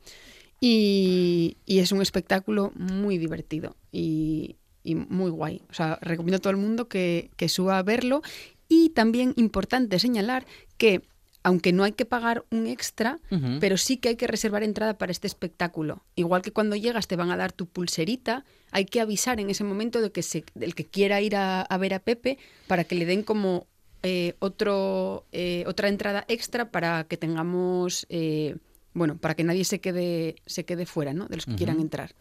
Y, 0.61 1.59
es 1.67 1.93
un 1.93 2.00
espectáculo 2.00 2.73
muy 2.75 3.19
divertido 3.19 3.76
y, 3.93 4.57
muy 4.85 5.31
guay. 5.31 5.62
O 5.69 5.75
sea, 5.75 5.99
recomiendo 6.00 6.37
a 6.37 6.41
todo 6.41 6.50
el 6.50 6.57
mundo 6.57 6.88
que, 6.88 7.31
que 7.37 7.49
suba 7.49 7.79
a 7.79 7.83
verlo. 7.83 8.23
Y 8.69 8.91
también 8.91 9.33
importante 9.37 9.99
señalar 9.99 10.47
que 10.76 11.03
aunque 11.47 11.73
no 11.73 11.85
hay 11.85 11.93
que 11.93 12.05
pagar 12.05 12.45
un 12.50 12.67
extra, 12.67 13.21
pero 13.61 13.76
sí 13.76 13.99
que 13.99 14.09
hay 14.09 14.17
que 14.17 14.26
reservar 14.26 14.65
entrada 14.65 14.99
para 14.99 15.12
este 15.12 15.29
espectáculo. 15.29 16.03
Igual 16.17 16.43
que 16.43 16.50
cuando 16.50 16.75
llegas 16.75 17.07
te 17.07 17.15
van 17.15 17.31
a 17.31 17.37
dar 17.37 17.53
tu 17.53 17.67
pulserita, 17.67 18.45
hay 18.73 18.85
que 18.85 19.00
avisar 19.00 19.38
en 19.38 19.49
ese 19.49 19.62
momento 19.62 20.00
de 20.00 20.11
que 20.11 20.25
se, 20.25 20.45
del 20.57 20.75
que 20.75 20.85
quiera 20.85 21.21
ir 21.21 21.37
a, 21.37 21.65
ver 21.79 21.95
a 21.95 22.00
Pepe 22.00 22.38
para 22.67 22.83
que 22.83 22.97
le 22.97 23.07
den 23.07 23.23
como 23.23 23.69
eh, 24.03 24.35
otro, 24.41 25.25
eh, 25.31 25.62
otra 25.69 25.87
entrada 25.87 26.25
extra 26.26 26.73
para 26.73 27.05
que 27.05 27.17
tengamos, 27.17 28.07
eh, 28.09 28.57
bueno, 28.97 29.19
para 29.19 29.35
que 29.35 29.45
nadie 29.45 29.65
se 29.65 29.79
quede, 29.79 30.37
se 30.47 30.65
quede 30.65 30.87
fuera, 30.87 31.12
¿no? 31.12 31.26
De 31.26 31.37
los 31.37 31.45
que 31.45 31.55
quieran 31.55 31.81
entrar. 31.81 32.15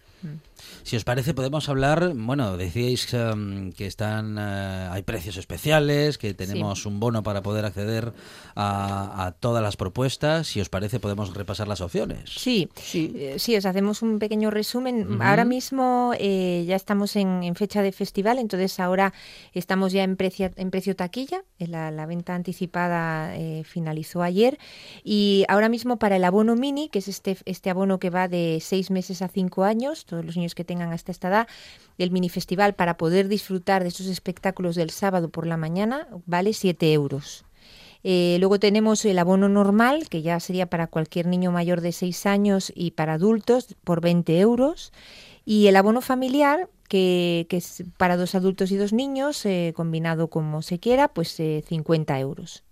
Si 0.84 0.96
os 0.96 1.03
parece, 1.03 1.34
podemos 1.34 1.70
hablar, 1.70 2.13
bueno, 2.15 2.58
decíais 2.58 3.12
um, 3.13 3.72
que 3.72 3.86
están, 3.86 4.38
uh, 4.38 4.91
hay 4.91 5.03
precios 5.03 5.38
especiales, 5.38 6.17
que 6.17 6.34
tenemos 6.34 6.86
un 6.86 7.00
bono 7.00 7.24
para 7.24 7.41
poder 7.41 7.65
acceder 7.65 8.13
a, 8.55 9.34
todas 9.39 9.63
las 9.63 9.77
propuestas. 9.77 10.48
Si 10.48 10.62
os 10.62 10.70
parece, 10.70 11.00
podemos 11.00 11.34
repasar 11.34 11.67
las 11.67 11.82
opciones. 11.82 12.29
Sí, 12.29 12.70
sí, 12.75 13.13
eh, 13.15 13.36
sí 13.38 13.55
os 13.55 13.65
hacemos 13.65 14.01
un 14.01 14.20
pequeño 14.20 14.51
resumen. 14.51 15.22
Ahora 15.22 15.46
mismo 15.46 16.13
eh, 16.20 16.65
ya 16.67 16.75
estamos 16.75 17.15
en, 17.15 17.55
fecha 17.55 17.82
de 17.82 17.91
festival, 17.91 18.39
entonces 18.39 18.79
ahora 18.79 19.13
estamos 19.53 19.91
ya 19.91 20.03
en 20.03 20.15
precio, 20.15 20.51
en 20.55 20.72
precio 20.72 20.96
taquilla. 20.96 21.44
Eh, 21.60 21.67
la, 21.67 21.91
la 21.91 22.05
venta 22.05 22.36
anticipada 22.36 23.34
finalizó 23.63 24.22
ayer. 24.22 24.58
Y 25.03 25.46
ahora 25.48 25.70
mismo 25.70 25.98
para 25.98 26.15
el 26.17 26.24
abono 26.24 26.55
mini, 26.65 26.89
que 26.89 26.98
es 26.98 27.07
este, 27.07 27.38
este 27.45 27.69
abono 27.69 28.00
que 28.00 28.10
va 28.10 28.27
de 28.27 28.57
seis 28.60 28.89
meses 28.89 29.22
a 29.22 29.27
cinco 29.27 29.65
años, 29.65 30.05
todos 30.05 30.25
los 30.25 30.36
niños 30.36 30.55
que 30.55 30.63
tengan 30.63 30.91
hasta 30.91 31.12
esta 31.12 31.27
edad, 31.27 31.48
el 32.00 32.10
mini 32.10 32.27
festival 32.27 32.74
para 32.74 32.98
poder 32.98 33.27
disfrutar 33.27 33.84
de 33.84 33.89
estos 33.89 34.07
espectáculos 34.07 34.75
del 34.75 34.89
sábado 34.89 35.29
por 35.29 35.45
la 35.45 35.57
mañana 35.57 36.07
vale 36.25 36.53
7 36.53 36.91
euros. 36.91 37.45
Eh, 38.03 38.38
luego 38.39 38.60
tenemos 38.60 39.05
el 39.05 39.19
abono 39.19 39.48
normal, 39.48 40.10
que 40.10 40.24
ya 40.24 40.39
sería 40.39 40.65
para 40.65 40.88
cualquier 40.88 41.27
niño 41.27 41.51
mayor 41.51 41.81
de 41.81 41.91
6 41.91 42.25
años 42.25 42.74
y 42.75 42.91
para 42.91 43.13
adultos 43.13 43.75
por 43.84 44.01
20 44.01 44.39
euros. 44.39 44.91
Y 45.45 45.67
el 45.67 45.75
abono 45.75 46.01
familiar, 46.01 46.67
que, 46.89 47.45
es 47.48 47.84
para 47.98 48.17
dos 48.17 48.34
adultos 48.34 48.72
y 48.72 48.77
dos 48.77 48.91
niños, 48.91 49.45
eh, 49.45 49.74
combinado 49.75 50.29
como 50.29 50.63
se 50.63 50.79
quiera, 50.79 51.10
pues 51.10 51.29
50 51.67 52.19
euros. 52.19 52.63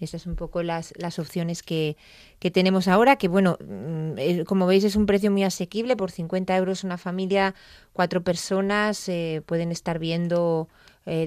Esas 0.00 0.22
son 0.22 0.30
un 0.30 0.36
poco 0.36 0.62
las, 0.62 0.92
las 0.96 1.18
opciones 1.18 1.62
que, 1.62 1.96
que, 2.38 2.50
tenemos 2.50 2.88
ahora, 2.88 3.16
que 3.16 3.28
bueno, 3.28 3.58
mm, 3.60 4.42
como 4.46 4.66
veis 4.66 4.84
es 4.84 4.96
un 4.96 5.06
precio 5.06 5.30
muy 5.30 5.44
asequible, 5.44 5.96
por 5.96 6.10
50 6.10 6.56
euros 6.56 6.84
una 6.84 6.98
familia, 6.98 7.54
cuatro 7.92 8.22
personas 8.22 9.10
pueden 9.46 9.72
estar 9.72 9.98
viendo 9.98 10.68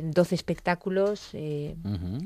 12 0.04 0.36
espectáculos. 0.36 1.30
Eh, 1.34 1.76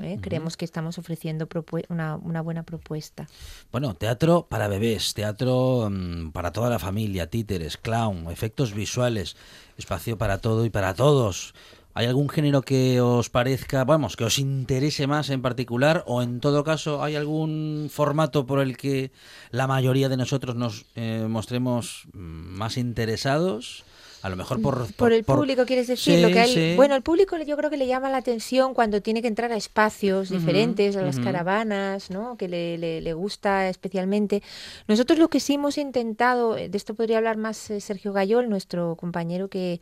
eh, 0.02 0.18
creemos 0.20 0.56
que 0.56 0.64
estamos 0.64 0.98
ofreciendo 0.98 1.48
una, 1.88 2.16
una, 2.16 2.42
buena 2.42 2.62
propuesta. 2.64 3.26
Bueno, 3.72 3.94
teatro 3.94 4.46
para 4.48 4.68
bebés, 4.68 5.14
teatro 5.14 5.88
mm, 5.90 6.30
para 6.32 6.52
toda 6.52 6.68
la 6.68 6.78
familia, 6.78 7.28
títeres, 7.28 7.76
clown, 7.76 8.30
efectos 8.30 8.74
visuales, 8.74 9.36
espacio 9.78 10.18
para 10.18 10.38
todo 10.38 10.64
y 10.66 10.70
para 10.70 10.94
todos. 10.94 11.54
¿Hay 11.96 12.04
algún 12.04 12.28
género 12.28 12.60
que 12.60 13.00
os 13.00 13.30
parezca, 13.30 13.82
vamos, 13.84 14.16
que 14.16 14.24
os 14.24 14.38
interese 14.38 15.06
más 15.06 15.30
en 15.30 15.40
particular 15.40 16.04
o 16.06 16.20
en 16.20 16.40
todo 16.40 16.62
caso 16.62 17.02
hay 17.02 17.16
algún 17.16 17.88
formato 17.90 18.44
por 18.44 18.60
el 18.60 18.76
que 18.76 19.12
la 19.50 19.66
mayoría 19.66 20.10
de 20.10 20.18
nosotros 20.18 20.56
nos 20.56 20.84
eh, 20.94 21.24
mostremos 21.26 22.06
mm, 22.12 22.18
más 22.18 22.76
interesados? 22.76 23.86
A 24.20 24.28
lo 24.28 24.36
mejor 24.36 24.60
por... 24.60 24.92
Por, 24.92 25.14
el 25.14 25.24
público, 25.24 25.64
quieres 25.64 25.86
decir. 25.86 26.20
lo 26.20 26.28
que 26.28 26.74
Bueno, 26.76 26.96
el 26.96 27.02
público 27.02 27.38
yo 27.38 27.56
creo 27.56 27.70
que 27.70 27.78
le 27.78 27.86
llama 27.86 28.10
la 28.10 28.18
atención 28.18 28.74
cuando 28.74 29.00
tiene 29.00 29.22
que 29.22 29.28
entrar 29.28 29.50
a 29.50 29.56
espacios 29.56 30.28
diferentes, 30.28 30.96
a 30.96 31.02
las 31.02 31.18
caravanas, 31.18 32.10
¿no? 32.10 32.36
Que 32.36 32.48
le, 32.48 32.76
le, 33.00 33.12
gusta 33.14 33.70
especialmente. 33.70 34.42
Nosotros 34.86 35.18
lo 35.18 35.28
que 35.28 35.40
sí 35.40 35.54
hemos 35.54 35.78
intentado, 35.78 36.58
eh, 36.58 36.68
de 36.68 36.76
esto 36.76 36.92
podría 36.92 37.16
hablar 37.16 37.38
más 37.38 37.70
eh, 37.70 37.80
Sergio 37.80 38.12
Gayol, 38.12 38.50
nuestro 38.50 38.96
compañero 38.96 39.48
que 39.48 39.80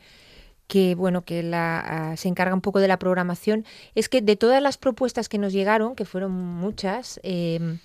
que 0.66 0.94
bueno 0.94 1.22
que 1.22 1.42
la, 1.42 1.80
ah, 2.12 2.16
se 2.16 2.28
encarga 2.28 2.54
un 2.54 2.60
poco 2.60 2.80
de 2.80 2.88
la 2.88 2.98
programación 2.98 3.64
es 3.94 4.08
que 4.08 4.22
de 4.22 4.36
todas 4.36 4.62
las 4.62 4.78
propuestas 4.78 5.28
que 5.28 5.38
nos 5.38 5.52
llegaron 5.52 5.94
que 5.94 6.04
fueron 6.04 6.32
muchas 6.32 7.20
eh, 7.22 7.78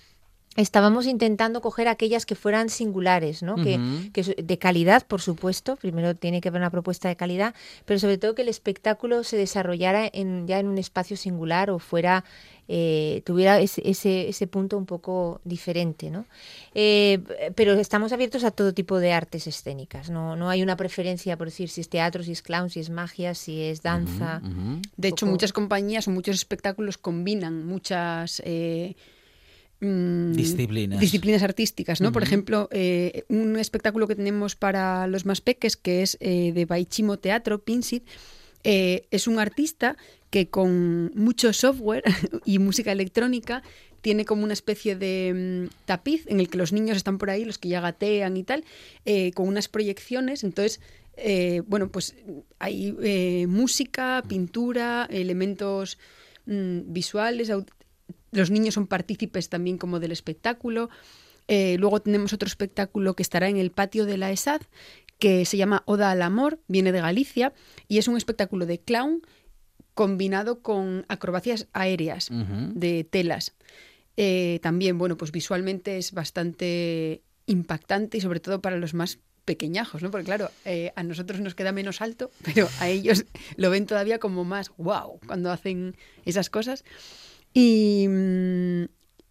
estábamos 0.56 1.06
intentando 1.06 1.60
coger 1.60 1.86
aquellas 1.86 2.26
que 2.26 2.34
fueran 2.34 2.70
singulares, 2.70 3.42
¿no? 3.42 3.56
que, 3.56 3.78
de 4.36 4.58
calidad, 4.58 5.06
por 5.06 5.20
supuesto, 5.20 5.76
primero 5.76 6.16
tiene 6.16 6.40
que 6.40 6.48
haber 6.48 6.60
una 6.60 6.70
propuesta 6.70 7.08
de 7.08 7.16
calidad, 7.16 7.54
pero 7.84 8.00
sobre 8.00 8.18
todo 8.18 8.34
que 8.34 8.42
el 8.42 8.48
espectáculo 8.48 9.22
se 9.22 9.36
desarrollara 9.36 10.10
en, 10.12 10.48
ya 10.48 10.58
en 10.58 10.66
un 10.66 10.78
espacio 10.78 11.16
singular 11.16 11.70
o 11.70 11.78
fuera 11.78 12.24
eh, 12.72 13.22
tuviera 13.24 13.58
ese, 13.58 13.82
ese, 14.28 14.46
punto 14.46 14.78
un 14.78 14.86
poco 14.86 15.40
diferente, 15.44 16.08
¿no? 16.08 16.26
Eh, 16.72 17.18
pero 17.56 17.72
estamos 17.74 18.12
abiertos 18.12 18.44
a 18.44 18.52
todo 18.52 18.72
tipo 18.72 19.00
de 19.00 19.12
artes 19.12 19.48
escénicas, 19.48 20.08
no, 20.08 20.36
no 20.36 20.48
hay 20.48 20.62
una 20.62 20.76
preferencia 20.76 21.36
por 21.36 21.48
decir 21.48 21.68
si 21.68 21.80
es 21.80 21.88
teatro, 21.88 22.22
si 22.22 22.30
es 22.30 22.42
clown, 22.42 22.70
si 22.70 22.78
es 22.78 22.88
magia, 22.90 23.34
si 23.34 23.60
es 23.60 23.82
danza. 23.82 24.40
De 24.96 25.08
hecho, 25.08 25.26
muchas 25.26 25.52
compañías 25.52 26.06
o 26.06 26.12
muchos 26.12 26.36
espectáculos 26.36 26.98
combinan 26.98 27.66
muchas... 27.66 28.40
Eh, 28.44 28.94
Mm, 29.80 30.32
disciplinas. 30.32 31.00
disciplinas 31.00 31.42
artísticas, 31.42 32.02
¿no? 32.02 32.12
Por 32.12 32.22
ejemplo, 32.22 32.68
eh, 32.70 33.24
un 33.28 33.56
espectáculo 33.56 34.06
que 34.06 34.14
tenemos 34.14 34.54
para 34.54 35.06
los 35.06 35.24
más 35.24 35.40
peques, 35.40 35.78
que 35.78 36.02
es 36.02 36.18
eh, 36.20 36.52
de 36.52 36.66
Baichimo 36.66 37.18
Teatro, 37.18 37.62
Pinsit, 37.62 38.06
eh, 38.62 39.06
es 39.10 39.26
un 39.26 39.38
artista 39.38 39.96
que 40.28 40.50
con 40.50 41.10
mucho 41.14 41.54
software 41.54 42.02
y 42.44 42.58
música 42.58 42.92
electrónica 42.92 43.62
tiene 44.02 44.26
como 44.26 44.44
una 44.44 44.52
especie 44.52 44.96
de 44.96 45.68
mm, 45.70 45.74
tapiz 45.86 46.26
en 46.26 46.40
el 46.40 46.50
que 46.50 46.58
los 46.58 46.74
niños 46.74 46.98
están 46.98 47.16
por 47.16 47.30
ahí, 47.30 47.46
los 47.46 47.56
que 47.56 47.70
ya 47.70 47.80
gatean 47.80 48.36
y 48.36 48.42
tal, 48.42 48.64
con 49.34 49.48
unas 49.48 49.68
proyecciones. 49.68 50.44
Entonces, 50.44 50.80
bueno, 51.66 51.88
pues 51.90 52.14
hay 52.58 53.46
música, 53.46 54.22
pintura, 54.28 55.08
elementos 55.10 55.98
mm, 56.44 56.92
visuales, 56.92 57.50
los 58.32 58.50
niños 58.50 58.74
son 58.74 58.86
partícipes 58.86 59.48
también 59.48 59.78
como 59.78 60.00
del 60.00 60.12
espectáculo. 60.12 60.90
Eh, 61.48 61.76
luego 61.78 62.00
tenemos 62.00 62.32
otro 62.32 62.46
espectáculo 62.46 63.14
que 63.14 63.22
estará 63.22 63.48
en 63.48 63.56
el 63.56 63.70
patio 63.70 64.06
de 64.06 64.16
la 64.16 64.30
ESAD, 64.30 64.62
que 65.18 65.44
se 65.44 65.56
llama 65.56 65.82
Oda 65.86 66.10
al 66.10 66.22
Amor, 66.22 66.60
viene 66.68 66.92
de 66.92 67.00
Galicia, 67.00 67.52
y 67.88 67.98
es 67.98 68.08
un 68.08 68.16
espectáculo 68.16 68.66
de 68.66 68.80
clown 68.80 69.22
combinado 69.94 70.62
con 70.62 71.04
acrobacias 71.08 71.68
aéreas 71.72 72.28
de 72.30 73.04
telas. 73.04 73.54
Eh, 74.16 74.60
también, 74.62 74.98
bueno, 74.98 75.16
pues 75.16 75.32
visualmente 75.32 75.98
es 75.98 76.12
bastante 76.12 77.22
impactante 77.46 78.18
y 78.18 78.20
sobre 78.20 78.40
todo 78.40 78.60
para 78.60 78.76
los 78.76 78.94
más 78.94 79.18
pequeñajos, 79.44 80.02
¿no? 80.02 80.10
Porque 80.10 80.26
claro, 80.26 80.50
eh, 80.64 80.92
a 80.94 81.02
nosotros 81.02 81.40
nos 81.40 81.54
queda 81.54 81.72
menos 81.72 82.00
alto, 82.00 82.30
pero 82.44 82.68
a 82.78 82.88
ellos 82.88 83.24
lo 83.56 83.70
ven 83.70 83.86
todavía 83.86 84.18
como 84.18 84.44
más 84.44 84.70
wow 84.76 85.20
cuando 85.26 85.50
hacen 85.50 85.96
esas 86.24 86.50
cosas. 86.50 86.84
Y, 87.52 88.06
mm, 88.08 88.84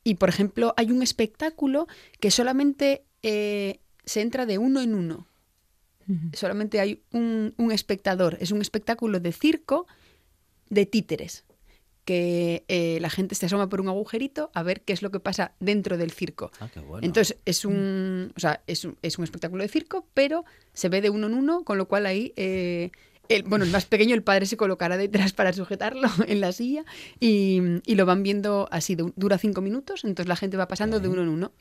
y, 0.03 0.15
por 0.15 0.29
ejemplo, 0.29 0.73
hay 0.77 0.91
un 0.91 1.03
espectáculo 1.03 1.87
que 2.19 2.31
solamente 2.31 3.03
eh, 3.23 3.79
se 4.05 4.21
entra 4.21 4.45
de 4.45 4.57
uno 4.57 4.81
en 4.81 4.93
uno. 4.93 5.27
Solamente 6.33 6.79
hay 6.79 7.03
un, 7.11 7.53
un, 7.57 7.71
espectador. 7.71 8.35
Es 8.41 8.49
un 8.49 8.61
espectáculo 8.61 9.19
de 9.19 9.31
circo 9.31 9.85
de 10.69 10.87
títeres. 10.87 11.45
Que 12.03 12.65
eh, 12.67 12.97
la 12.99 13.11
gente 13.11 13.35
se 13.35 13.45
asoma 13.45 13.69
por 13.69 13.79
un 13.79 13.89
agujerito 13.89 14.49
a 14.55 14.63
ver 14.63 14.81
qué 14.81 14.93
es 14.93 15.03
lo 15.03 15.11
que 15.11 15.19
pasa 15.19 15.53
dentro 15.59 15.99
del 15.99 16.09
circo. 16.09 16.49
Ah, 16.59 16.67
qué 16.73 16.79
bueno. 16.79 17.05
Entonces 17.05 17.37
es 17.45 17.63
un, 17.63 18.33
o 18.35 18.39
sea, 18.39 18.63
es 18.65 18.85
un, 18.85 18.97
es 19.03 19.19
un 19.19 19.23
espectáculo 19.23 19.61
de 19.61 19.69
circo, 19.69 20.07
pero 20.15 20.45
se 20.73 20.89
ve 20.89 21.01
de 21.01 21.11
uno 21.11 21.27
en 21.27 21.35
uno, 21.35 21.63
con 21.63 21.77
lo 21.77 21.87
cual 21.87 22.07
ahí 22.07 22.33
eh, 22.35 22.89
el, 23.29 23.43
bueno, 23.43 23.63
el 23.63 23.71
más 23.71 23.85
pequeño, 23.85 24.15
el 24.15 24.23
padre 24.23 24.47
se 24.47 24.57
colocará 24.57 24.97
detrás 24.97 25.33
para 25.33 25.53
sujetarlo 25.53 26.09
en 26.27 26.41
la 26.41 26.51
silla 26.51 26.83
y, 27.19 27.61
lo 27.85 28.05
van 28.05 28.23
viendo 28.23 28.67
así, 28.71 28.97
dura 29.15 29.37
cinco 29.37 29.61
minutos, 29.61 30.03
entonces 30.03 30.27
la 30.27 30.35
gente 30.35 30.57
va 30.57 30.67
pasando 30.67 30.99
de 30.99 31.07
uno 31.07 31.21
en 31.21 31.29
uno. 31.29 31.51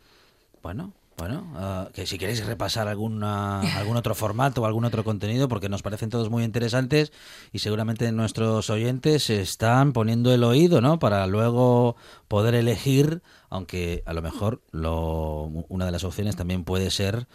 Bueno, 0.62 0.92
bueno, 1.16 1.52
ah, 1.56 1.88
que 1.92 2.06
si 2.06 2.16
queréis 2.16 2.46
repasar 2.46 2.86
alguna, 2.86 3.60
algún 3.76 3.96
otro 3.96 4.14
formato 4.14 4.62
o 4.62 4.66
algún 4.66 4.84
otro 4.84 5.02
contenido, 5.02 5.48
porque 5.48 5.68
nos 5.68 5.82
parecen 5.82 6.10
todos 6.10 6.30
muy 6.30 6.44
interesantes 6.44 7.12
y 7.52 7.58
seguramente 7.58 8.10
nuestros 8.12 8.70
oyentes 8.70 9.28
están 9.28 9.92
poniendo 9.92 10.32
el 10.32 10.44
oído, 10.44 10.80
¿no? 10.80 10.98
Para 11.00 11.26
luego 11.26 11.96
poder 12.28 12.54
elegir, 12.54 13.22
aunque 13.50 14.02
a 14.06 14.12
lo 14.12 14.22
mejor 14.22 14.62
lo, 14.70 15.42
una 15.68 15.86
de 15.86 15.92
las 15.92 16.04
opciones 16.04 16.36
también 16.36 16.64
puede 16.64 16.90
ser 16.90 17.26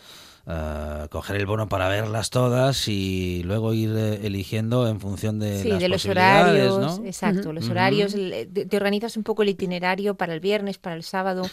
eh, 0.45 1.07
coger 1.09 1.37
el 1.37 1.45
bono 1.45 1.69
para 1.69 1.87
verlas 1.87 2.29
todas 2.29 2.89
y 2.89 3.43
luego 3.45 3.73
ir 3.73 3.95
eh, 3.95 4.19
eligiendo 4.23 4.89
en 4.89 4.99
función 4.99 5.39
de, 5.39 5.63
de 5.63 5.87
los 5.87 6.05
horarios. 6.05 6.99
Exacto, 7.05 7.53
los 7.53 7.69
horarios. 7.69 8.13
Te 8.13 8.75
organizas 8.75 9.15
un 9.15 9.23
poco 9.23 9.43
el 9.43 9.49
itinerario 9.49 10.15
para 10.15 10.33
el 10.33 10.41
viernes, 10.41 10.77
para 10.77 10.97
el 10.97 11.03
sábado, 11.03 11.43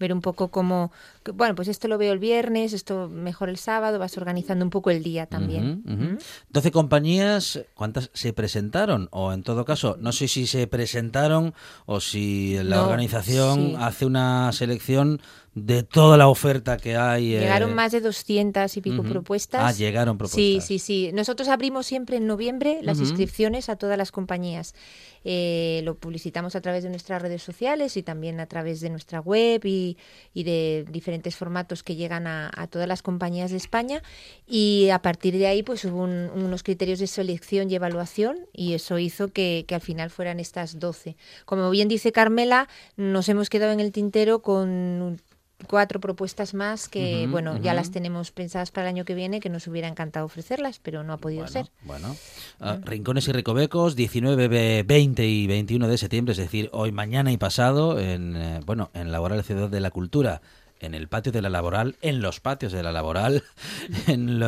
ver 0.00 0.12
un 0.12 0.20
poco 0.20 0.48
cómo. 0.48 0.90
Bueno, 1.32 1.54
pues 1.54 1.68
esto 1.68 1.86
lo 1.86 1.96
veo 1.96 2.12
el 2.12 2.18
viernes, 2.18 2.72
esto 2.72 3.08
mejor 3.08 3.50
el 3.50 3.56
sábado, 3.56 4.00
vas 4.00 4.16
organizando 4.18 4.64
un 4.64 4.70
poco 4.70 4.90
el 4.90 5.04
día 5.04 5.26
también. 5.26 6.18
12 6.48 6.72
compañías, 6.72 7.60
¿cuántas 7.74 8.10
se 8.14 8.32
presentaron? 8.32 9.08
O 9.12 9.32
en 9.32 9.44
todo 9.44 9.64
caso, 9.64 9.96
no 10.00 10.10
sé 10.10 10.26
si 10.26 10.48
se 10.48 10.66
presentaron 10.66 11.54
o 11.86 12.00
si 12.00 12.58
la 12.64 12.82
organización 12.82 13.76
hace 13.78 14.06
una 14.06 14.50
selección 14.52 15.20
de 15.66 15.82
toda 15.82 16.16
la 16.16 16.28
oferta 16.28 16.76
que 16.76 16.96
hay. 16.96 17.30
Llegaron 17.30 17.70
eh, 17.70 17.74
más 17.74 17.92
de 17.92 18.00
200 18.00 18.76
y 18.76 18.80
pico 18.80 19.02
propuestas. 19.02 19.62
Ah, 19.62 19.72
llegaron 19.76 20.18
propuestas. 20.18 20.66
Sí, 20.66 20.78
sí, 20.78 20.78
sí. 20.78 21.10
Nosotros 21.12 21.48
abrimos 21.48 21.86
siempre 21.86 22.16
en 22.16 22.26
noviembre 22.26 22.78
las 22.82 22.98
inscripciones 22.98 23.68
a 23.68 23.76
todas 23.76 23.96
las 23.96 24.12
compañías. 24.12 24.74
Eh, 25.22 25.82
lo 25.84 25.96
publicitamos 25.96 26.56
a 26.56 26.62
través 26.62 26.82
de 26.82 26.88
nuestras 26.88 27.20
redes 27.20 27.42
sociales 27.42 27.96
y 27.96 28.02
también 28.02 28.40
a 28.40 28.46
través 28.46 28.80
de 28.80 28.88
nuestra 28.88 29.20
web 29.20 29.60
y, 29.64 29.96
de 30.34 30.86
diferentes 30.90 31.36
formatos 31.36 31.82
que 31.82 31.94
llegan 31.94 32.26
a, 32.26 32.50
todas 32.70 32.88
las 32.88 33.02
compañías 33.02 33.50
de 33.50 33.56
España. 33.56 34.02
Y 34.46 34.88
a 34.90 35.02
partir 35.02 35.36
de 35.36 35.46
ahí, 35.46 35.62
pues 35.62 35.84
hubo 35.84 36.02
unos 36.02 36.62
criterios 36.62 36.98
de 36.98 37.06
selección 37.06 37.70
y 37.70 37.74
evaluación 37.74 38.38
y 38.52 38.74
eso 38.74 38.98
hizo 38.98 39.28
que, 39.28 39.64
que 39.68 39.74
al 39.74 39.80
final 39.80 40.10
fueran 40.10 40.40
estas 40.40 40.78
12. 40.78 41.16
Como 41.44 41.70
bien 41.70 41.88
dice 41.88 42.12
Carmela, 42.12 42.68
nos 42.96 43.28
hemos 43.28 43.50
quedado 43.50 43.72
en 43.72 43.80
el 43.80 43.92
tintero 43.92 44.40
con 44.40 45.20
cuatro 45.66 46.00
propuestas 46.00 46.54
más 46.54 46.88
que, 46.88 47.26
bueno, 47.28 47.58
ya 47.58 47.74
las 47.74 47.90
tenemos 47.90 48.30
pensadas 48.30 48.70
para 48.70 48.88
el 48.88 48.94
año 48.94 49.04
que 49.04 49.14
viene, 49.14 49.40
que 49.40 49.48
nos 49.48 49.66
hubiera 49.66 49.88
encantado 49.88 50.26
ofrecerlas, 50.26 50.80
pero 50.80 51.02
no 51.02 51.12
ha 51.12 51.16
podido 51.18 51.46
ser. 51.46 51.70
Bueno, 51.82 52.16
ah, 52.60 52.78
Rincones 52.82 53.28
y 53.28 53.32
Recovecos, 53.32 53.96
19, 53.96 54.82
20 54.82 55.26
y 55.26 55.46
21 55.46 55.88
de 55.88 55.98
septiembre, 55.98 56.32
es 56.32 56.38
decir, 56.38 56.70
hoy, 56.72 56.92
mañana 56.92 57.32
y 57.32 57.36
pasado, 57.36 57.98
en, 57.98 58.36
eh, 58.36 58.60
bueno, 58.64 58.90
en 58.94 59.12
Laboral 59.12 59.42
Ciudad 59.44 59.68
de 59.68 59.80
la 59.80 59.90
Cultura 59.90 60.40
en 60.80 60.94
el 60.94 61.08
patio 61.08 61.30
de 61.30 61.42
la 61.42 61.50
laboral, 61.50 61.96
en 62.00 62.22
los 62.22 62.40
patios 62.40 62.72
de 62.72 62.82
la 62.82 62.90
laboral, 62.90 63.44
en 64.06 64.42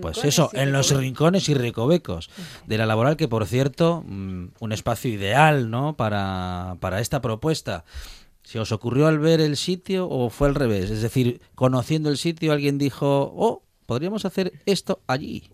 pues 0.00 0.24
eso, 0.24 0.50
en 0.54 0.72
los 0.72 0.90
rincones 0.90 1.48
y 1.48 1.54
recovecos 1.54 2.30
de 2.66 2.78
la 2.78 2.86
laboral, 2.86 3.16
que 3.16 3.28
por 3.28 3.46
cierto, 3.46 4.02
mm, 4.06 4.46
un 4.60 4.72
espacio 4.72 5.10
ideal, 5.10 5.70
¿no? 5.70 5.94
Para, 5.94 6.76
para 6.80 7.00
esta 7.00 7.20
propuesta 7.20 7.84
¿Se 8.44 8.58
os 8.60 8.70
ocurrió 8.72 9.06
al 9.08 9.18
ver 9.18 9.40
el 9.40 9.56
sitio 9.56 10.08
o 10.08 10.30
fue 10.30 10.48
al 10.48 10.54
revés? 10.54 10.90
Es 10.90 11.02
decir, 11.02 11.40
conociendo 11.54 12.10
el 12.10 12.18
sitio 12.18 12.52
alguien 12.52 12.78
dijo, 12.78 13.32
oh, 13.36 13.62
podríamos 13.86 14.24
hacer 14.24 14.52
esto 14.66 15.00
allí. 15.06 15.50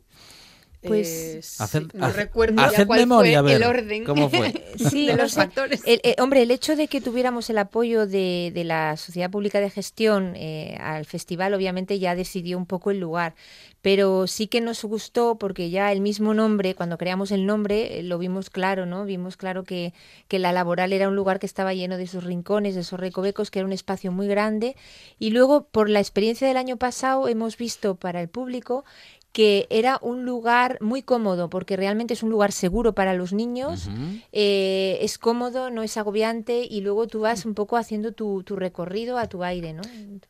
Pues 0.83 1.61
haced, 1.61 1.93
no 1.93 2.07
haced- 2.07 2.15
recuerdo 2.15 2.59
haced 2.63 2.79
ya 2.79 2.87
cuál 2.87 3.01
memoria, 3.01 3.43
fue 3.43 3.53
a 3.53 3.57
el 3.57 3.63
orden 3.65 4.05
¿cómo 4.05 4.31
fue? 4.31 4.65
Sí, 4.91 5.07
de 5.07 5.13
no 5.15 5.23
los 5.25 5.35
factores. 5.35 5.83
El- 5.85 6.01
eh, 6.05 6.17
hombre, 6.19 6.41
el 6.41 6.51
hecho 6.51 6.75
de 6.75 6.89
que 6.89 7.03
tuviéramos 7.03 7.51
el 7.51 7.59
apoyo 7.59 8.07
de, 8.07 8.51
de 8.55 8.65
la 8.65 8.97
Sociedad 8.97 9.31
Pública 9.31 9.61
de 9.61 9.69
Gestión 9.69 10.33
eh, 10.37 10.79
al 10.81 11.05
festival, 11.05 11.53
obviamente 11.53 11.99
ya 11.99 12.15
decidió 12.15 12.57
un 12.57 12.65
poco 12.65 12.91
el 12.91 12.99
lugar. 12.99 13.35
Pero 13.83 14.27
sí 14.27 14.47
que 14.47 14.61
nos 14.61 14.85
gustó 14.85 15.37
porque 15.39 15.71
ya 15.71 15.91
el 15.93 16.01
mismo 16.01 16.35
nombre, 16.35 16.75
cuando 16.75 16.99
creamos 16.99 17.31
el 17.31 17.47
nombre, 17.47 17.99
eh, 17.99 18.03
lo 18.03 18.19
vimos 18.19 18.51
claro, 18.51 18.87
¿no? 18.87 19.05
Vimos 19.05 19.37
claro 19.37 19.65
que, 19.65 19.95
que 20.29 20.39
la 20.39 20.53
laboral 20.53 20.93
era 20.93 21.09
un 21.09 21.17
lugar 21.17 21.39
que 21.39 21.47
estaba 21.47 21.73
lleno 21.75 21.97
de 21.97 22.05
esos 22.05 22.25
rincones, 22.25 22.75
de 22.75 22.83
esos 22.83 23.01
recovecos, 23.01 23.51
que 23.51 23.61
era 23.61 23.67
un 23.67 23.73
espacio 23.73 24.13
muy 24.13 24.27
grande. 24.27 24.77
Y 25.19 25.31
luego, 25.31 25.65
por 25.65 25.89
la 25.89 26.01
experiencia 26.01 26.47
del 26.47 26.57
año 26.57 26.77
pasado, 26.77 27.29
hemos 27.29 27.57
visto 27.57 27.95
para 27.95 28.21
el 28.21 28.29
público 28.29 28.85
que 29.33 29.67
era 29.71 29.99
un 30.03 30.25
lugar 30.25 30.79
muy 30.81 31.03
cómodo, 31.03 31.49
porque 31.51 31.77
realmente 31.77 32.15
es 32.15 32.23
un 32.23 32.31
lugar 32.31 32.53
seguro 32.53 32.95
para 32.95 33.15
los 33.15 33.33
niños, 33.33 33.89
eh, 34.33 34.99
es 35.03 35.19
cómodo, 35.19 35.71
no 35.71 35.83
es 35.83 35.97
agobiante 35.97 36.67
y 36.69 36.81
luego 36.81 37.07
tú 37.07 37.21
vas 37.21 37.45
un 37.45 37.55
poco 37.55 37.77
haciendo 37.77 38.13
tu, 38.13 38.43
tu 38.43 38.57
recorrido 38.57 39.19
a 39.19 39.29
tu 39.29 39.45
aire, 39.45 39.73
¿no? 39.73 39.83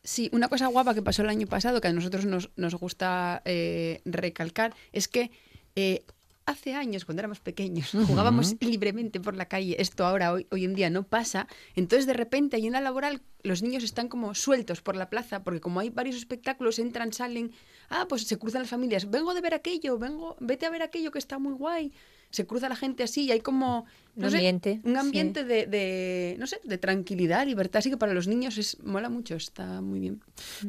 Sí, 0.03 0.29
una 0.33 0.49
cosa 0.49 0.67
guapa 0.67 0.93
que 0.93 1.01
pasó 1.01 1.23
el 1.23 1.29
año 1.29 1.47
pasado, 1.47 1.81
que 1.81 1.87
a 1.87 1.93
nosotros 1.93 2.25
nos, 2.25 2.51
nos 2.55 2.75
gusta 2.75 3.41
eh, 3.45 4.01
recalcar, 4.05 4.75
es 4.91 5.07
que 5.07 5.31
eh, 5.75 6.03
hace 6.45 6.73
años, 6.73 7.05
cuando 7.05 7.21
éramos 7.21 7.39
pequeños, 7.39 7.91
jugábamos 8.07 8.55
libremente 8.59 9.19
por 9.19 9.35
la 9.35 9.45
calle. 9.45 9.77
Esto 9.79 10.05
ahora, 10.05 10.33
hoy, 10.33 10.47
hoy 10.51 10.65
en 10.65 10.75
día, 10.75 10.89
no 10.89 11.03
pasa. 11.03 11.47
Entonces, 11.75 12.05
de 12.05 12.13
repente, 12.13 12.57
en 12.57 12.73
la 12.73 12.81
laboral, 12.81 13.21
los 13.43 13.61
niños 13.61 13.83
están 13.83 14.07
como 14.07 14.33
sueltos 14.35 14.81
por 14.81 14.95
la 14.95 15.09
plaza, 15.09 15.43
porque 15.43 15.59
como 15.59 15.79
hay 15.79 15.89
varios 15.89 16.15
espectáculos, 16.15 16.79
entran, 16.79 17.13
salen. 17.13 17.51
Ah, 17.89 18.05
pues 18.07 18.23
se 18.23 18.37
cruzan 18.37 18.61
las 18.61 18.69
familias. 18.69 19.09
Vengo 19.09 19.33
de 19.33 19.41
ver 19.41 19.53
aquello, 19.53 19.97
vengo, 19.97 20.37
vete 20.39 20.65
a 20.65 20.69
ver 20.69 20.81
aquello 20.81 21.11
que 21.11 21.19
está 21.19 21.39
muy 21.39 21.53
guay. 21.53 21.91
Se 22.29 22.45
cruza 22.45 22.69
la 22.69 22.77
gente 22.77 23.03
así 23.03 23.25
y 23.25 23.31
hay 23.31 23.41
como 23.41 23.85
Un 24.15 24.23
no 24.23 24.29
sé, 24.29 24.37
ambiente, 24.37 24.79
un 24.85 24.93
sí. 24.93 24.97
ambiente 24.97 25.43
de, 25.43 25.65
de, 25.65 26.37
no 26.39 26.47
sé, 26.47 26.61
de 26.63 26.77
tranquilidad, 26.77 27.45
libertad. 27.45 27.79
Así 27.79 27.89
que 27.89 27.97
para 27.97 28.13
los 28.13 28.27
niños 28.27 28.57
es 28.57 28.77
mola 28.83 29.09
mucho, 29.09 29.35
está 29.35 29.81
muy 29.81 29.99
bien. 29.99 30.21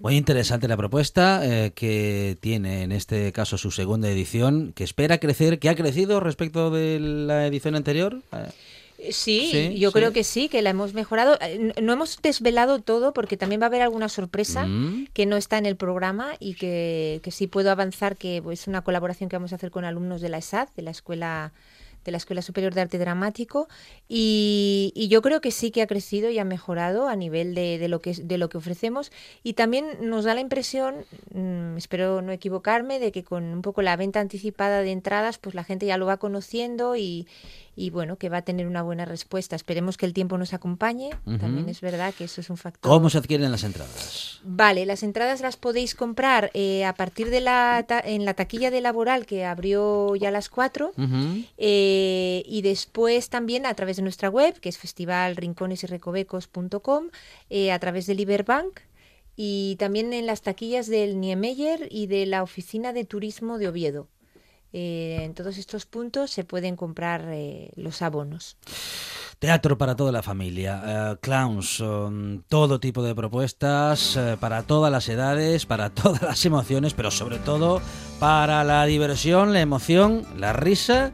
Muy 0.02 0.16
interesante 0.16 0.66
la 0.66 0.76
propuesta 0.76 1.40
eh, 1.44 1.70
que 1.72 2.36
tiene 2.40 2.82
en 2.82 2.90
este 2.90 3.30
caso 3.30 3.58
su 3.58 3.70
segunda 3.70 4.10
edición, 4.10 4.72
que 4.72 4.82
espera 4.82 5.18
crecer, 5.18 5.60
que 5.60 5.68
ha 5.68 5.76
crecido 5.76 6.18
respecto 6.18 6.72
de 6.72 6.98
la 6.98 7.46
edición 7.46 7.76
anterior. 7.76 8.20
Eh, 8.32 8.48
Sí, 9.10 9.48
Sí, 9.50 9.78
yo 9.78 9.90
sí. 9.90 9.94
creo 9.94 10.12
que 10.12 10.22
sí, 10.24 10.48
que 10.48 10.62
la 10.62 10.70
hemos 10.70 10.94
mejorado. 10.94 11.36
Eh, 11.40 11.72
No 11.82 11.92
hemos 11.92 12.20
desvelado 12.22 12.78
todo 12.80 13.12
porque 13.12 13.36
también 13.36 13.60
va 13.60 13.66
a 13.66 13.68
haber 13.68 13.82
alguna 13.82 14.08
sorpresa 14.08 14.66
Mm. 14.66 15.08
que 15.12 15.26
no 15.26 15.36
está 15.36 15.58
en 15.58 15.66
el 15.66 15.76
programa 15.76 16.34
y 16.38 16.54
que, 16.54 17.20
que 17.22 17.30
sí 17.32 17.46
puedo 17.48 17.70
avanzar, 17.70 18.16
que 18.16 18.42
es 18.52 18.66
una 18.68 18.82
colaboración 18.82 19.28
que 19.28 19.36
vamos 19.36 19.52
a 19.52 19.56
hacer 19.56 19.70
con 19.70 19.84
alumnos 19.84 20.20
de 20.20 20.28
la 20.28 20.38
ESAD, 20.38 20.68
de 20.76 20.82
la 20.82 20.90
Escuela 20.92 21.52
de 22.04 22.10
la 22.10 22.16
Escuela 22.18 22.42
Superior 22.42 22.74
de 22.74 22.80
Arte 22.80 22.98
Dramático 22.98 23.68
y, 24.08 24.90
y 24.96 25.06
yo 25.06 25.22
creo 25.22 25.40
que 25.40 25.52
sí 25.52 25.70
que 25.70 25.82
ha 25.82 25.86
crecido 25.86 26.30
y 26.30 26.38
ha 26.40 26.44
mejorado 26.44 27.06
a 27.08 27.14
nivel 27.14 27.54
de, 27.54 27.78
de 27.78 27.86
lo 27.86 28.00
que 28.00 28.12
de 28.14 28.38
lo 28.38 28.48
que 28.48 28.58
ofrecemos 28.58 29.12
y 29.44 29.52
también 29.52 29.86
nos 30.00 30.24
da 30.24 30.34
la 30.34 30.40
impresión 30.40 30.96
mm, 31.32 31.76
espero 31.76 32.20
no 32.20 32.32
equivocarme 32.32 32.98
de 32.98 33.12
que 33.12 33.22
con 33.22 33.44
un 33.44 33.62
poco 33.62 33.82
la 33.82 33.94
venta 33.96 34.18
anticipada 34.18 34.80
de 34.82 34.90
entradas 34.90 35.38
pues 35.38 35.54
la 35.54 35.62
gente 35.62 35.86
ya 35.86 35.96
lo 35.96 36.06
va 36.06 36.16
conociendo 36.16 36.96
y, 36.96 37.28
y 37.74 37.88
bueno 37.90 38.16
que 38.16 38.28
va 38.28 38.36
a 38.38 38.42
tener 38.42 38.66
una 38.66 38.82
buena 38.82 39.04
respuesta 39.06 39.56
esperemos 39.56 39.96
que 39.96 40.04
el 40.06 40.12
tiempo 40.12 40.36
nos 40.36 40.52
acompañe 40.52 41.08
también 41.40 41.68
es 41.70 41.80
verdad 41.80 42.12
que 42.12 42.24
eso 42.24 42.42
es 42.42 42.50
un 42.50 42.58
factor 42.58 42.90
¿Cómo 42.90 43.08
se 43.08 43.16
adquieren 43.18 43.50
las 43.50 43.64
entradas? 43.64 44.40
Vale, 44.44 44.84
las 44.84 45.02
entradas 45.02 45.40
las 45.40 45.56
podéis 45.56 45.94
comprar 45.94 46.50
eh, 46.52 46.84
a 46.84 46.92
partir 46.94 47.30
de 47.30 47.40
la 47.40 47.82
ta- 47.88 48.02
en 48.04 48.26
la 48.26 48.34
taquilla 48.34 48.70
de 48.70 48.82
laboral 48.82 49.24
que 49.24 49.46
abrió 49.46 50.14
ya 50.16 50.28
a 50.28 50.32
las 50.32 50.50
4 50.50 50.92
Ujú. 50.98 51.44
eh, 51.56 52.42
y 52.46 52.60
después 52.62 53.30
también 53.30 53.64
a 53.66 53.72
través 53.74 53.96
de 53.96 54.02
nuestra 54.02 54.28
web, 54.28 54.58
que 54.60 54.68
es 54.68 54.76
festivalrinconesyrecovecos.com, 54.78 57.08
eh, 57.50 57.72
a 57.72 57.78
través 57.78 58.06
del 58.06 58.20
Iberbank 58.20 58.80
y 59.36 59.76
también 59.78 60.12
en 60.12 60.26
las 60.26 60.42
taquillas 60.42 60.86
del 60.88 61.20
Niemeyer 61.20 61.88
y 61.90 62.06
de 62.06 62.26
la 62.26 62.42
Oficina 62.42 62.92
de 62.92 63.04
Turismo 63.04 63.58
de 63.58 63.68
Oviedo. 63.68 64.08
Eh, 64.72 65.18
en 65.22 65.34
todos 65.34 65.58
estos 65.58 65.84
puntos 65.86 66.30
se 66.30 66.44
pueden 66.44 66.76
comprar 66.76 67.26
eh, 67.30 67.70
los 67.76 68.00
abonos. 68.00 68.56
Teatro 69.38 69.76
para 69.76 69.96
toda 69.96 70.12
la 70.12 70.22
familia, 70.22 70.82
eh, 70.86 71.16
clowns, 71.20 71.80
um, 71.80 72.42
todo 72.48 72.80
tipo 72.80 73.02
de 73.02 73.14
propuestas, 73.14 74.18
para 74.40 74.62
todas 74.62 74.90
las 74.90 75.08
edades, 75.08 75.66
para 75.66 75.90
todas 75.94 76.22
las 76.22 76.44
emociones, 76.46 76.94
pero 76.94 77.10
sobre 77.10 77.38
todo 77.38 77.82
para 78.20 78.64
la 78.64 78.84
diversión, 78.86 79.52
la 79.52 79.60
emoción, 79.60 80.24
la 80.38 80.52
risa 80.52 81.12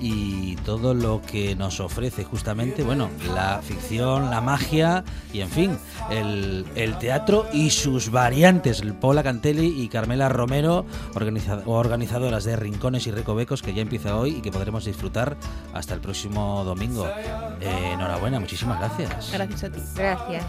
y 0.00 0.56
todo 0.64 0.94
lo 0.94 1.20
que 1.22 1.54
nos 1.54 1.80
ofrece 1.80 2.24
justamente, 2.24 2.82
bueno, 2.82 3.08
la 3.34 3.60
ficción, 3.62 4.30
la 4.30 4.40
magia 4.40 5.04
y 5.32 5.40
en 5.40 5.50
fin, 5.50 5.78
el, 6.10 6.66
el 6.74 6.96
teatro 6.98 7.46
y 7.52 7.70
sus 7.70 8.10
variantes. 8.10 8.82
Paula 9.00 9.22
Cantelli 9.22 9.82
y 9.82 9.88
Carmela 9.88 10.28
Romero, 10.28 10.84
organiza- 11.14 11.62
organizadoras 11.66 12.44
de 12.44 12.56
Rincones 12.56 13.06
y 13.06 13.10
Recovecos, 13.10 13.62
que 13.62 13.74
ya 13.74 13.82
empieza 13.82 14.16
hoy 14.16 14.36
y 14.36 14.40
que 14.40 14.50
podremos 14.50 14.84
disfrutar 14.84 15.36
hasta 15.74 15.94
el 15.94 16.00
próximo 16.00 16.64
domingo. 16.64 17.06
Eh, 17.60 17.90
enhorabuena, 17.92 18.40
muchísimas 18.40 18.78
gracias. 18.78 19.30
Gracias 19.32 19.64
a 19.64 19.70
ti. 19.70 19.80
Gracias. 19.96 20.44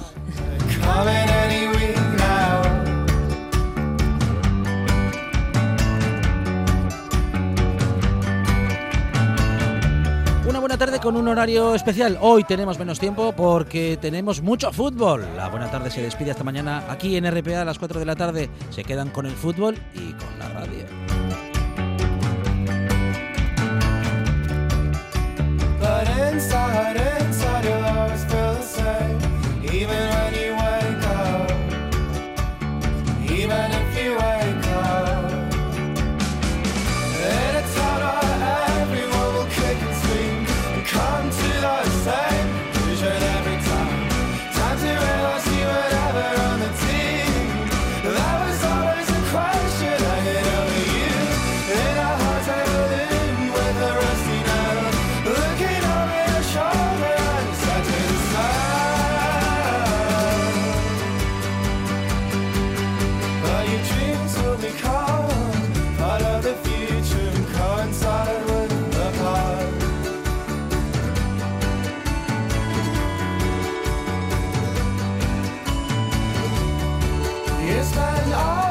Buena 10.71 10.85
tarde 10.85 11.01
con 11.01 11.17
un 11.17 11.27
horario 11.27 11.75
especial. 11.75 12.17
Hoy 12.21 12.45
tenemos 12.45 12.79
menos 12.79 12.97
tiempo 12.97 13.33
porque 13.33 13.97
tenemos 13.99 14.41
mucho 14.41 14.71
fútbol. 14.71 15.27
La 15.35 15.49
buena 15.49 15.69
tarde 15.69 15.91
se 15.91 16.01
despide 16.01 16.31
hasta 16.31 16.45
mañana 16.45 16.85
aquí 16.87 17.17
en 17.17 17.29
RPA 17.29 17.63
a 17.63 17.65
las 17.65 17.77
4 17.77 17.99
de 17.99 18.05
la 18.05 18.15
tarde. 18.15 18.49
Se 18.69 18.85
quedan 18.85 19.09
con 19.09 19.25
el 19.25 19.33
fútbol 19.33 19.77
y 19.93 20.13
con 20.13 20.39
la 20.39 20.47
radio. 20.47 20.85
spend 77.83 78.33
all 78.33 78.70